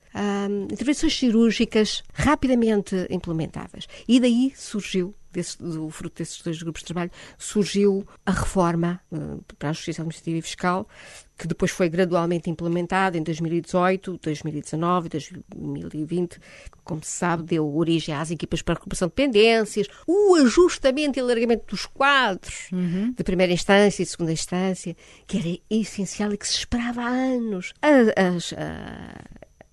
[0.71, 3.87] Intervenções cirúrgicas rapidamente implementáveis.
[4.09, 9.16] E daí surgiu, desse, do fruto desses dois grupos de trabalho, surgiu a reforma eh,
[9.59, 10.89] para a Justiça Administrativa e Fiscal,
[11.37, 16.39] que depois foi gradualmente implementada em 2018, 2019, 2020.
[16.85, 21.64] Como se sabe, deu origem às equipas para recuperação de pendências, o ajustamento e alargamento
[21.66, 22.68] dos quadros
[23.16, 27.72] de primeira instância e segunda instância, que era essencial e que se esperava há anos.
[27.82, 29.24] A- as- a-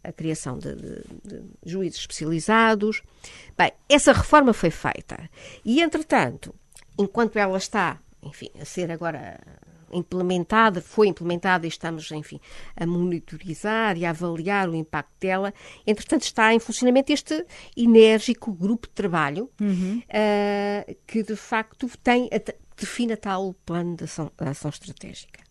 [0.03, 3.01] a criação de, de- de juízes especializados.
[3.57, 5.29] Bem, essa reforma foi feita.
[5.63, 6.53] E, entretanto,
[6.97, 9.39] enquanto ela está, enfim, a ser agora
[9.93, 12.39] implementada, foi implementada e estamos, enfim,
[12.77, 15.53] a monitorizar e a avaliar o impacto dela,
[15.85, 17.45] entretanto está em funcionamento este
[17.75, 19.49] enérgico grupo de trabalho
[20.09, 22.29] ah, que, de facto, tem,
[22.77, 25.41] define a tal plano de ação, de ação estratégica.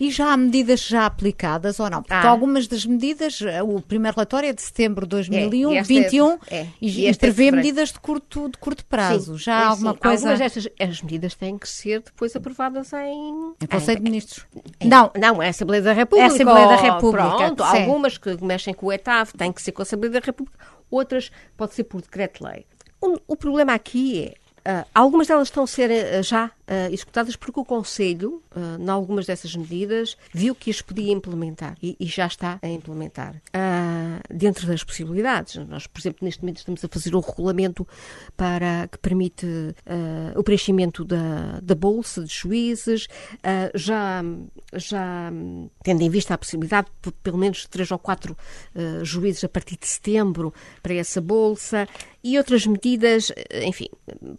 [0.00, 2.02] E já há medidas já aplicadas ou não?
[2.02, 2.28] Porque Ah.
[2.28, 5.92] algumas das medidas, eh, o primeiro relatório é de setembro de 2021, É, e esta
[5.92, 7.56] é- 21, é, e, e é prevê fevereiro.
[7.56, 9.32] medidas de curto, de curto prazo.
[9.38, 9.98] Sim, já é há alguma sim.
[9.98, 13.54] coisa Algumas destas as medidas têm que ser depois aprovadas em...
[13.62, 14.46] em Conselho de Ministros?
[14.80, 16.26] em- Não, Não, é a Assembleia da República.
[16.26, 17.78] É a Assembleia da República, Pronto, sim.
[17.82, 20.58] algumas que mexem com o ETAF têm que ser com a Assembleia da República,
[20.90, 22.64] outras pode ser por decreto-lei.
[23.00, 27.36] O, o problema aqui é, ah, algumas delas estão a ser ah, já ah, executadas
[27.36, 28.42] porque o Conselho,
[28.78, 33.34] em algumas dessas medidas, viu que as podia implementar e, e já está a implementar.
[34.28, 35.56] Dentro das possibilidades.
[35.66, 37.86] Nós, por exemplo, neste momento estamos a fazer o regulamento
[38.36, 39.46] para que permite
[39.86, 43.06] ah, o preenchimento da, da bolsa de juízes,
[43.42, 44.22] ah, já,
[44.74, 45.32] já
[45.82, 48.36] tendo em vista a possibilidade de pelo menos três ou quatro
[48.74, 50.52] ah, juízes a partir de setembro
[50.82, 51.88] para essa bolsa
[52.22, 53.32] e outras medidas,
[53.66, 53.86] enfim,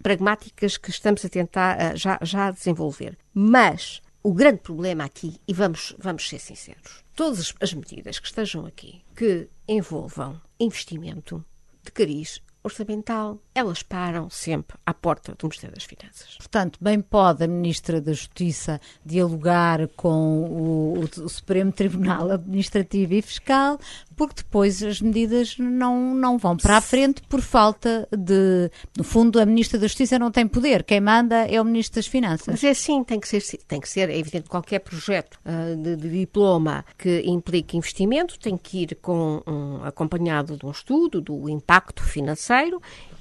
[0.03, 3.17] pragmáticas que estamos a tentar já, já desenvolver.
[3.33, 8.65] Mas o grande problema aqui, e vamos, vamos ser sinceros, todas as medidas que estejam
[8.65, 11.43] aqui que envolvam investimento
[11.83, 16.35] de cariz orçamental, elas param sempre à porta do Ministério das Finanças.
[16.37, 23.21] Portanto, bem pode a Ministra da Justiça dialogar com o, o- Supremo Tribunal Administrativo e
[23.21, 23.79] Fiscal,
[24.15, 28.69] porque depois as medidas não, não vão para a frente por falta de.
[28.95, 30.83] No fundo, a Ministra da Justiça não tem poder.
[30.83, 32.47] Quem manda é o Ministro das Finanças.
[32.47, 35.95] Mas é assim, tem que ser, tem que ser é evidente, qualquer projeto ah, de,
[35.95, 41.49] de diploma que implique investimento tem que ir com um, acompanhado de um estudo do
[41.49, 42.50] impacto financeiro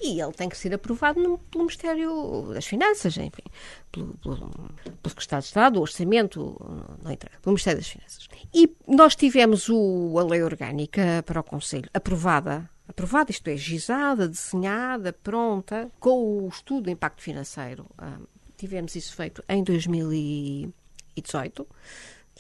[0.01, 3.43] e ele tem que ser aprovado no- pelo Ministério das Finanças, enfim,
[3.93, 6.57] pelo, pelo, pelo Secretário de Estado, o Orçamento,
[7.03, 8.29] não interessa, pelo Ministério das Finanças.
[8.55, 14.27] E nós tivemos o, a lei orgânica para o Conselho aprovada aprovada, isto é, gizada,
[14.29, 17.87] desenhada, pronta, com o estudo de impacto financeiro.
[17.97, 18.19] Ah,
[18.57, 21.65] tivemos isso feito em 2018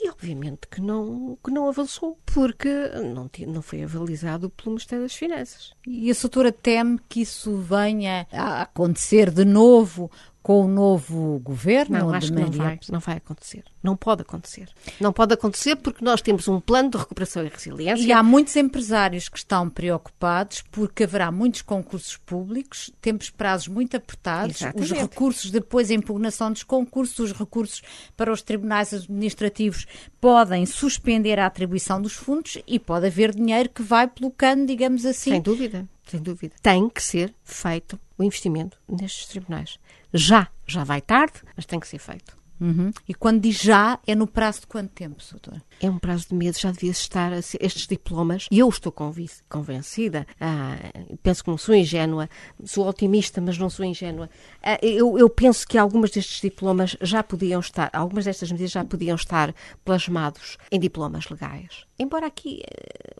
[0.02, 2.68] e obviamente que não, que não avançou, porque
[3.14, 5.74] não, não foi avalizado pelo Ministério das Finanças.
[5.86, 10.10] E a doutora teme que isso venha a acontecer de novo
[10.42, 11.98] com o novo governo?
[11.98, 13.64] Não, acho que não Maria- vai, não vai acontecer.
[13.82, 14.68] Não pode acontecer.
[14.98, 18.02] Não pode acontecer porque nós temos um plano de recuperação e resiliência.
[18.04, 23.96] E há muitos empresários que estão preocupados porque haverá muitos concursos públicos, temos prazos muito
[23.96, 24.94] apertados, os Exatamente.
[24.94, 27.82] recursos depois, a impugnação dos concursos, os recursos
[28.16, 29.86] para os tribunais administrativos
[30.20, 35.04] podem suspender a atribuição dos fundos e pode haver dinheiro que vai pelo cano, digamos
[35.04, 35.30] assim.
[35.32, 36.54] Sem dúvida, sem dúvida.
[36.62, 39.78] Tem que ser feito o investimento nestes tribunais.
[40.12, 42.40] Já, já vai tarde, mas tem que ser feito.
[42.60, 42.92] Uhum.
[43.08, 45.62] E quando diz já, é no prazo de quanto tempo, doutora?
[45.80, 50.76] É um prazo de meses, já devia estar estes diplomas, e eu estou convencida, ah,
[51.22, 52.28] penso que não sou ingênua,
[52.64, 54.28] sou otimista, mas não sou ingênua.
[54.62, 58.84] Ah, eu, eu penso que algumas destes diplomas já podiam estar, algumas destas medidas já
[58.84, 61.86] podiam estar plasmados em diplomas legais.
[61.98, 63.14] Embora aqui eh,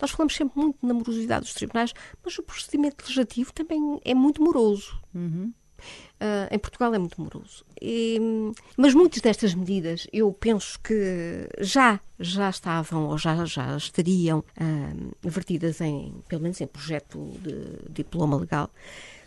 [0.00, 1.92] nós falamos sempre muito na morosidade dos tribunais,
[2.24, 4.98] mas o procedimento legislativo também é muito moroso.
[6.20, 7.64] Ah, em Portugal é muito moroso.
[7.80, 8.18] E,
[8.76, 14.92] mas muitas destas medidas eu penso que já, já estavam ou já, já estariam ah,
[15.22, 18.70] vertidas em, pelo menos em projeto de diploma legal.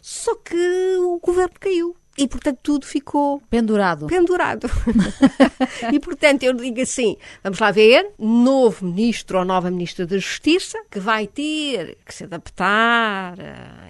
[0.02, 0.56] Só que
[1.00, 1.96] o governo caiu.
[2.18, 4.08] E, portanto, tudo ficou pendurado.
[4.08, 4.68] Pendurado.
[5.94, 10.80] e, portanto, eu digo assim: vamos lá ver, novo ministro ou nova ministra da Justiça,
[10.90, 13.38] que vai ter que se adaptar,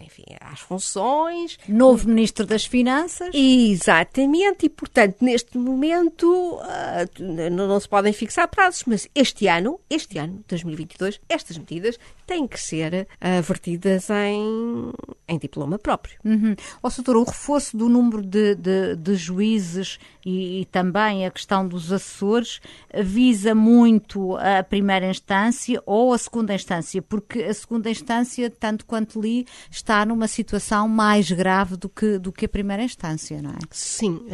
[0.07, 1.59] enfim, às funções.
[1.67, 3.29] Novo ministro das Finanças.
[3.33, 7.05] Exatamente, e, portanto, neste momento ah,
[7.51, 12.59] não se podem fixar prazos, mas este ano, este ano, 2022, estas medidas têm que
[12.59, 14.91] ser uh, vertidas em,
[15.27, 16.19] em diploma próprio.
[16.25, 16.55] Uhum.
[16.83, 21.91] Ó, o reforço do número de, de, de juízes e, e, também a questão dos
[21.91, 22.59] assessores
[23.01, 29.21] visa muito a primeira instância ou a segunda instância, porque a segunda instância, tanto quanto
[29.21, 33.57] li, está numa situação mais grave do que, do que a primeira instância, não é?
[33.71, 34.25] Sim,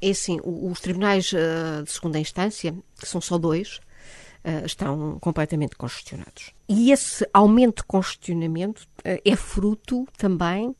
[0.00, 3.80] é assim, os tribunais uh, de segunda instância, que são só dois,
[4.44, 6.52] uh, estão completamente congestionados.
[6.68, 10.76] E esse aumento de congestionamento uh, é fruto também uh,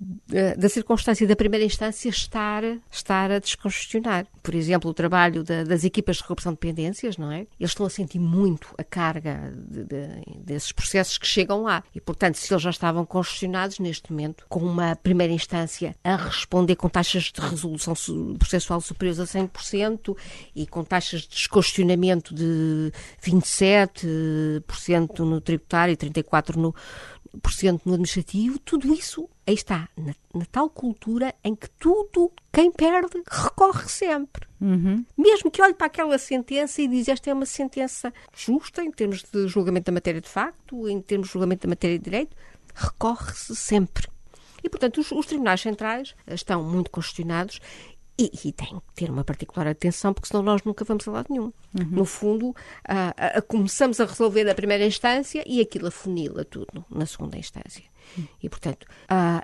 [0.57, 4.27] da circunstância da primeira instância estar, estar a descongestionar.
[4.43, 7.47] Por exemplo, o trabalho da, das equipas de recuperação de dependências, não é?
[7.61, 10.09] Eles estão a sentir muito a carga de, de,
[10.39, 11.85] desses processos que chegam lá.
[11.95, 16.77] E, portanto, se eles já estavam congestionados neste momento, com uma primeira instância a responder
[16.77, 17.93] com taxas de resolução
[18.39, 20.17] processual superiores a 100%
[20.57, 22.91] e com taxas de descongestionamento de
[23.23, 26.75] 27% no tributário e 34% no,
[27.41, 32.33] por cento no administrativo, tudo isso aí está, na, na, tal cultura em que tudo,
[32.53, 34.47] quem perde, recorre sempre.
[34.61, 35.05] Uhum.
[35.17, 39.23] Mesmo que olhe para aquela sentença e diz esta é uma sentença justa em termos
[39.23, 42.37] de julgamento da matéria de facto, em termos de julgamento da matéria de direito,
[42.75, 44.09] recorre-se sempre.
[44.63, 47.61] E, portanto, os, os, tribunais centrais estão muito questionados
[48.19, 51.27] e, e tem que ter uma particular atenção, porque senão nós nunca vamos a lado
[51.31, 51.53] nenhum.
[51.79, 51.87] Uhum.
[51.91, 52.55] No fundo,
[52.87, 57.85] a, a, começamos a resolver na primeira instância e aquilo afunila tudo na segunda instância.
[58.17, 58.27] Uhum.
[58.43, 58.87] E, portanto,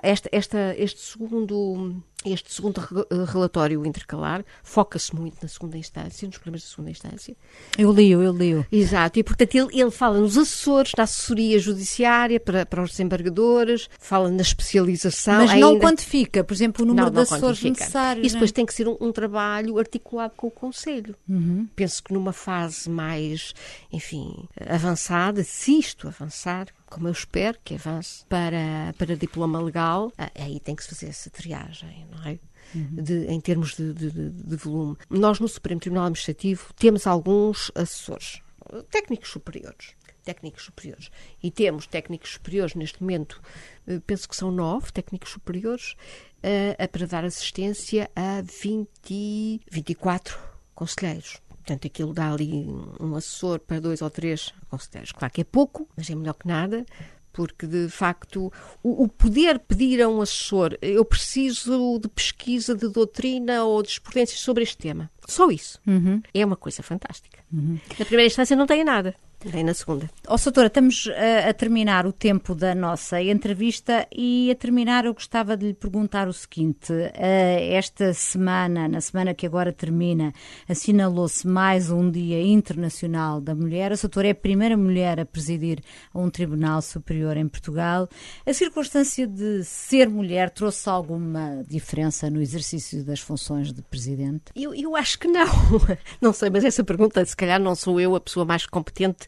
[0.01, 6.37] esta, esta, este segundo este segundo eh, relatório intercalar foca-se muito na segunda instância, nos
[6.37, 7.35] problemas da segunda instância.
[7.77, 8.65] Eu li-o, eu li-o.
[8.71, 13.89] Exato, e portanto ele, ele fala nos assessores, na assessoria judiciária para, para os desembargadores,
[13.99, 15.39] fala na especialização.
[15.41, 15.65] Mas ainda...
[15.65, 18.27] não quantifica, por exemplo, o número não, de assessores necessários.
[18.27, 21.15] Isso depois tem que ser um, um, trabalho articulado com o Conselho.
[21.27, 21.67] Uhum.
[21.75, 23.53] Penso que numa fase mais,
[23.91, 30.59] enfim, avançada, se isto avançar, como eu espero que avance para, para diploma legal, aí
[30.59, 32.37] tem que se fazer essa triagem, não é?
[32.75, 33.03] Uhum.
[33.03, 34.97] De, em termos de, de, de, volume.
[35.09, 38.41] Nós, no Supremo Tribunal Administrativo, temos alguns assessores,
[38.89, 39.95] técnicos superiores.
[40.23, 41.09] Técnicos superiores.
[41.41, 43.41] E temos técnicos superiores neste momento,
[43.87, 45.95] eh, penso que são nove técnicos superiores,
[46.43, 50.37] a, a para dar assistência a 20, 24
[50.75, 51.41] conselheiros.
[51.61, 52.67] Portanto, aquilo dá ali
[52.99, 55.11] um assessor para dois ou três conselheiros.
[55.11, 56.85] Claro que é pouco, mas é melhor que nada,
[57.31, 58.51] porque de facto
[58.83, 64.37] o, poder pedir a um assessor eu preciso de pesquisa de doutrina ou de jurisprudência
[64.37, 65.09] sobre este tema.
[65.27, 65.79] Só isso.
[65.87, 66.21] Uhum.
[66.33, 67.39] É uma coisa fantástica.
[67.53, 67.79] Uhum.
[67.97, 69.15] Na primeira instância não tem nada.
[69.43, 70.09] Vem na segunda.
[70.27, 75.05] Ó, oh, Soutora, estamos a, a, terminar o tempo da nossa entrevista e a terminar
[75.05, 76.93] eu gostava de lhe perguntar o seguinte.
[76.93, 77.11] Uh,
[77.71, 80.31] esta semana, na semana que agora termina,
[80.69, 83.91] assinalou-se mais um Dia Internacional da Mulher.
[83.91, 85.79] A Soutora é a primeira mulher a presidir
[86.13, 88.07] um Tribunal Superior em Portugal.
[88.45, 94.51] A circunstância de ser mulher trouxe alguma diferença no exercício das funções de presidente?
[94.55, 95.47] Eu, eu acho que não.
[96.21, 99.27] Não sei, mas essa pergunta, se calhar não sou eu a pessoa mais competente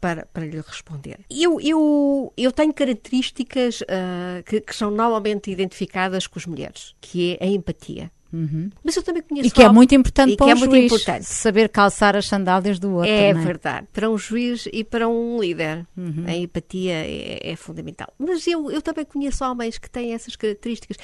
[0.00, 1.20] para, para lhe responder.
[1.30, 7.36] Eu, eu, eu tenho características uh, que, que são normalmente identificadas com as mulheres, que
[7.40, 8.10] é a empatia.
[8.34, 8.68] Uhum.
[8.82, 9.46] Mas eu também conheço.
[9.46, 11.24] E que é muito importante para é um juiz importante.
[11.24, 13.08] saber calçar as sandálias do outro.
[13.08, 13.86] É, é, verdade.
[13.92, 15.86] Para um juiz e para um líder.
[15.96, 16.24] Uhum.
[16.26, 18.12] A empatia é, é, fundamental.
[18.18, 20.96] Mas eu, eu também conheço homens que têm essas características.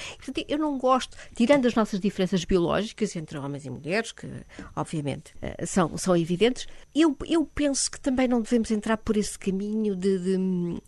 [0.49, 4.27] Eu não gosto, tirando as nossas diferenças biológicas entre homens e mulheres, que
[4.75, 9.39] obviamente eh, são, são evidentes, eu, eu penso que também não devemos entrar por esse
[9.39, 10.37] caminho de, de,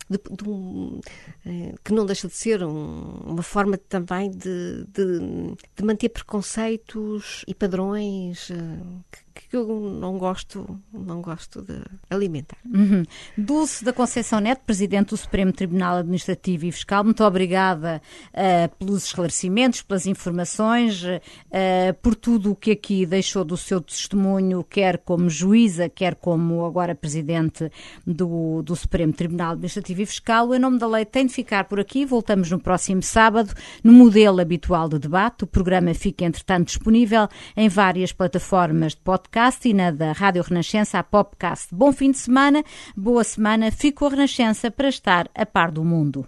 [0.09, 0.99] de, de um,
[1.45, 7.45] eh, que não deixa de ser um, uma forma também de, de manter preconceito conceitos
[7.47, 8.81] e padrões eh,
[9.11, 9.67] que que eu
[9.99, 12.57] não gosto, não gosto de alimentar.
[12.65, 13.03] Uhum.
[13.37, 19.05] Dulce da Conceição Neto, Presidente do Supremo Tribunal Administrativo e Fiscal, muito obrigada uh, pelos
[19.05, 25.29] esclarecimentos, pelas informações, uh, por tudo o que aqui deixou do seu testemunho, quer como
[25.29, 27.71] juíza, quer como agora Presidente
[28.05, 30.53] do, do Supremo Tribunal Administrativo e Fiscal.
[30.53, 33.53] Em nome da lei tem de ficar por aqui, voltamos no próximo sábado,
[33.83, 35.43] no modelo habitual de debate.
[35.43, 40.43] O programa fica, entretanto, disponível em várias plataformas de podcast podcast e na da Rádio
[40.43, 41.73] Renascença, a Popcast.
[41.73, 42.63] Bom fim de semana,
[42.95, 43.71] boa semana.
[43.71, 46.25] Ficou a Renascença para estar a par do mundo.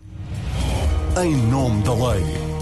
[1.22, 2.55] Em nome da lei.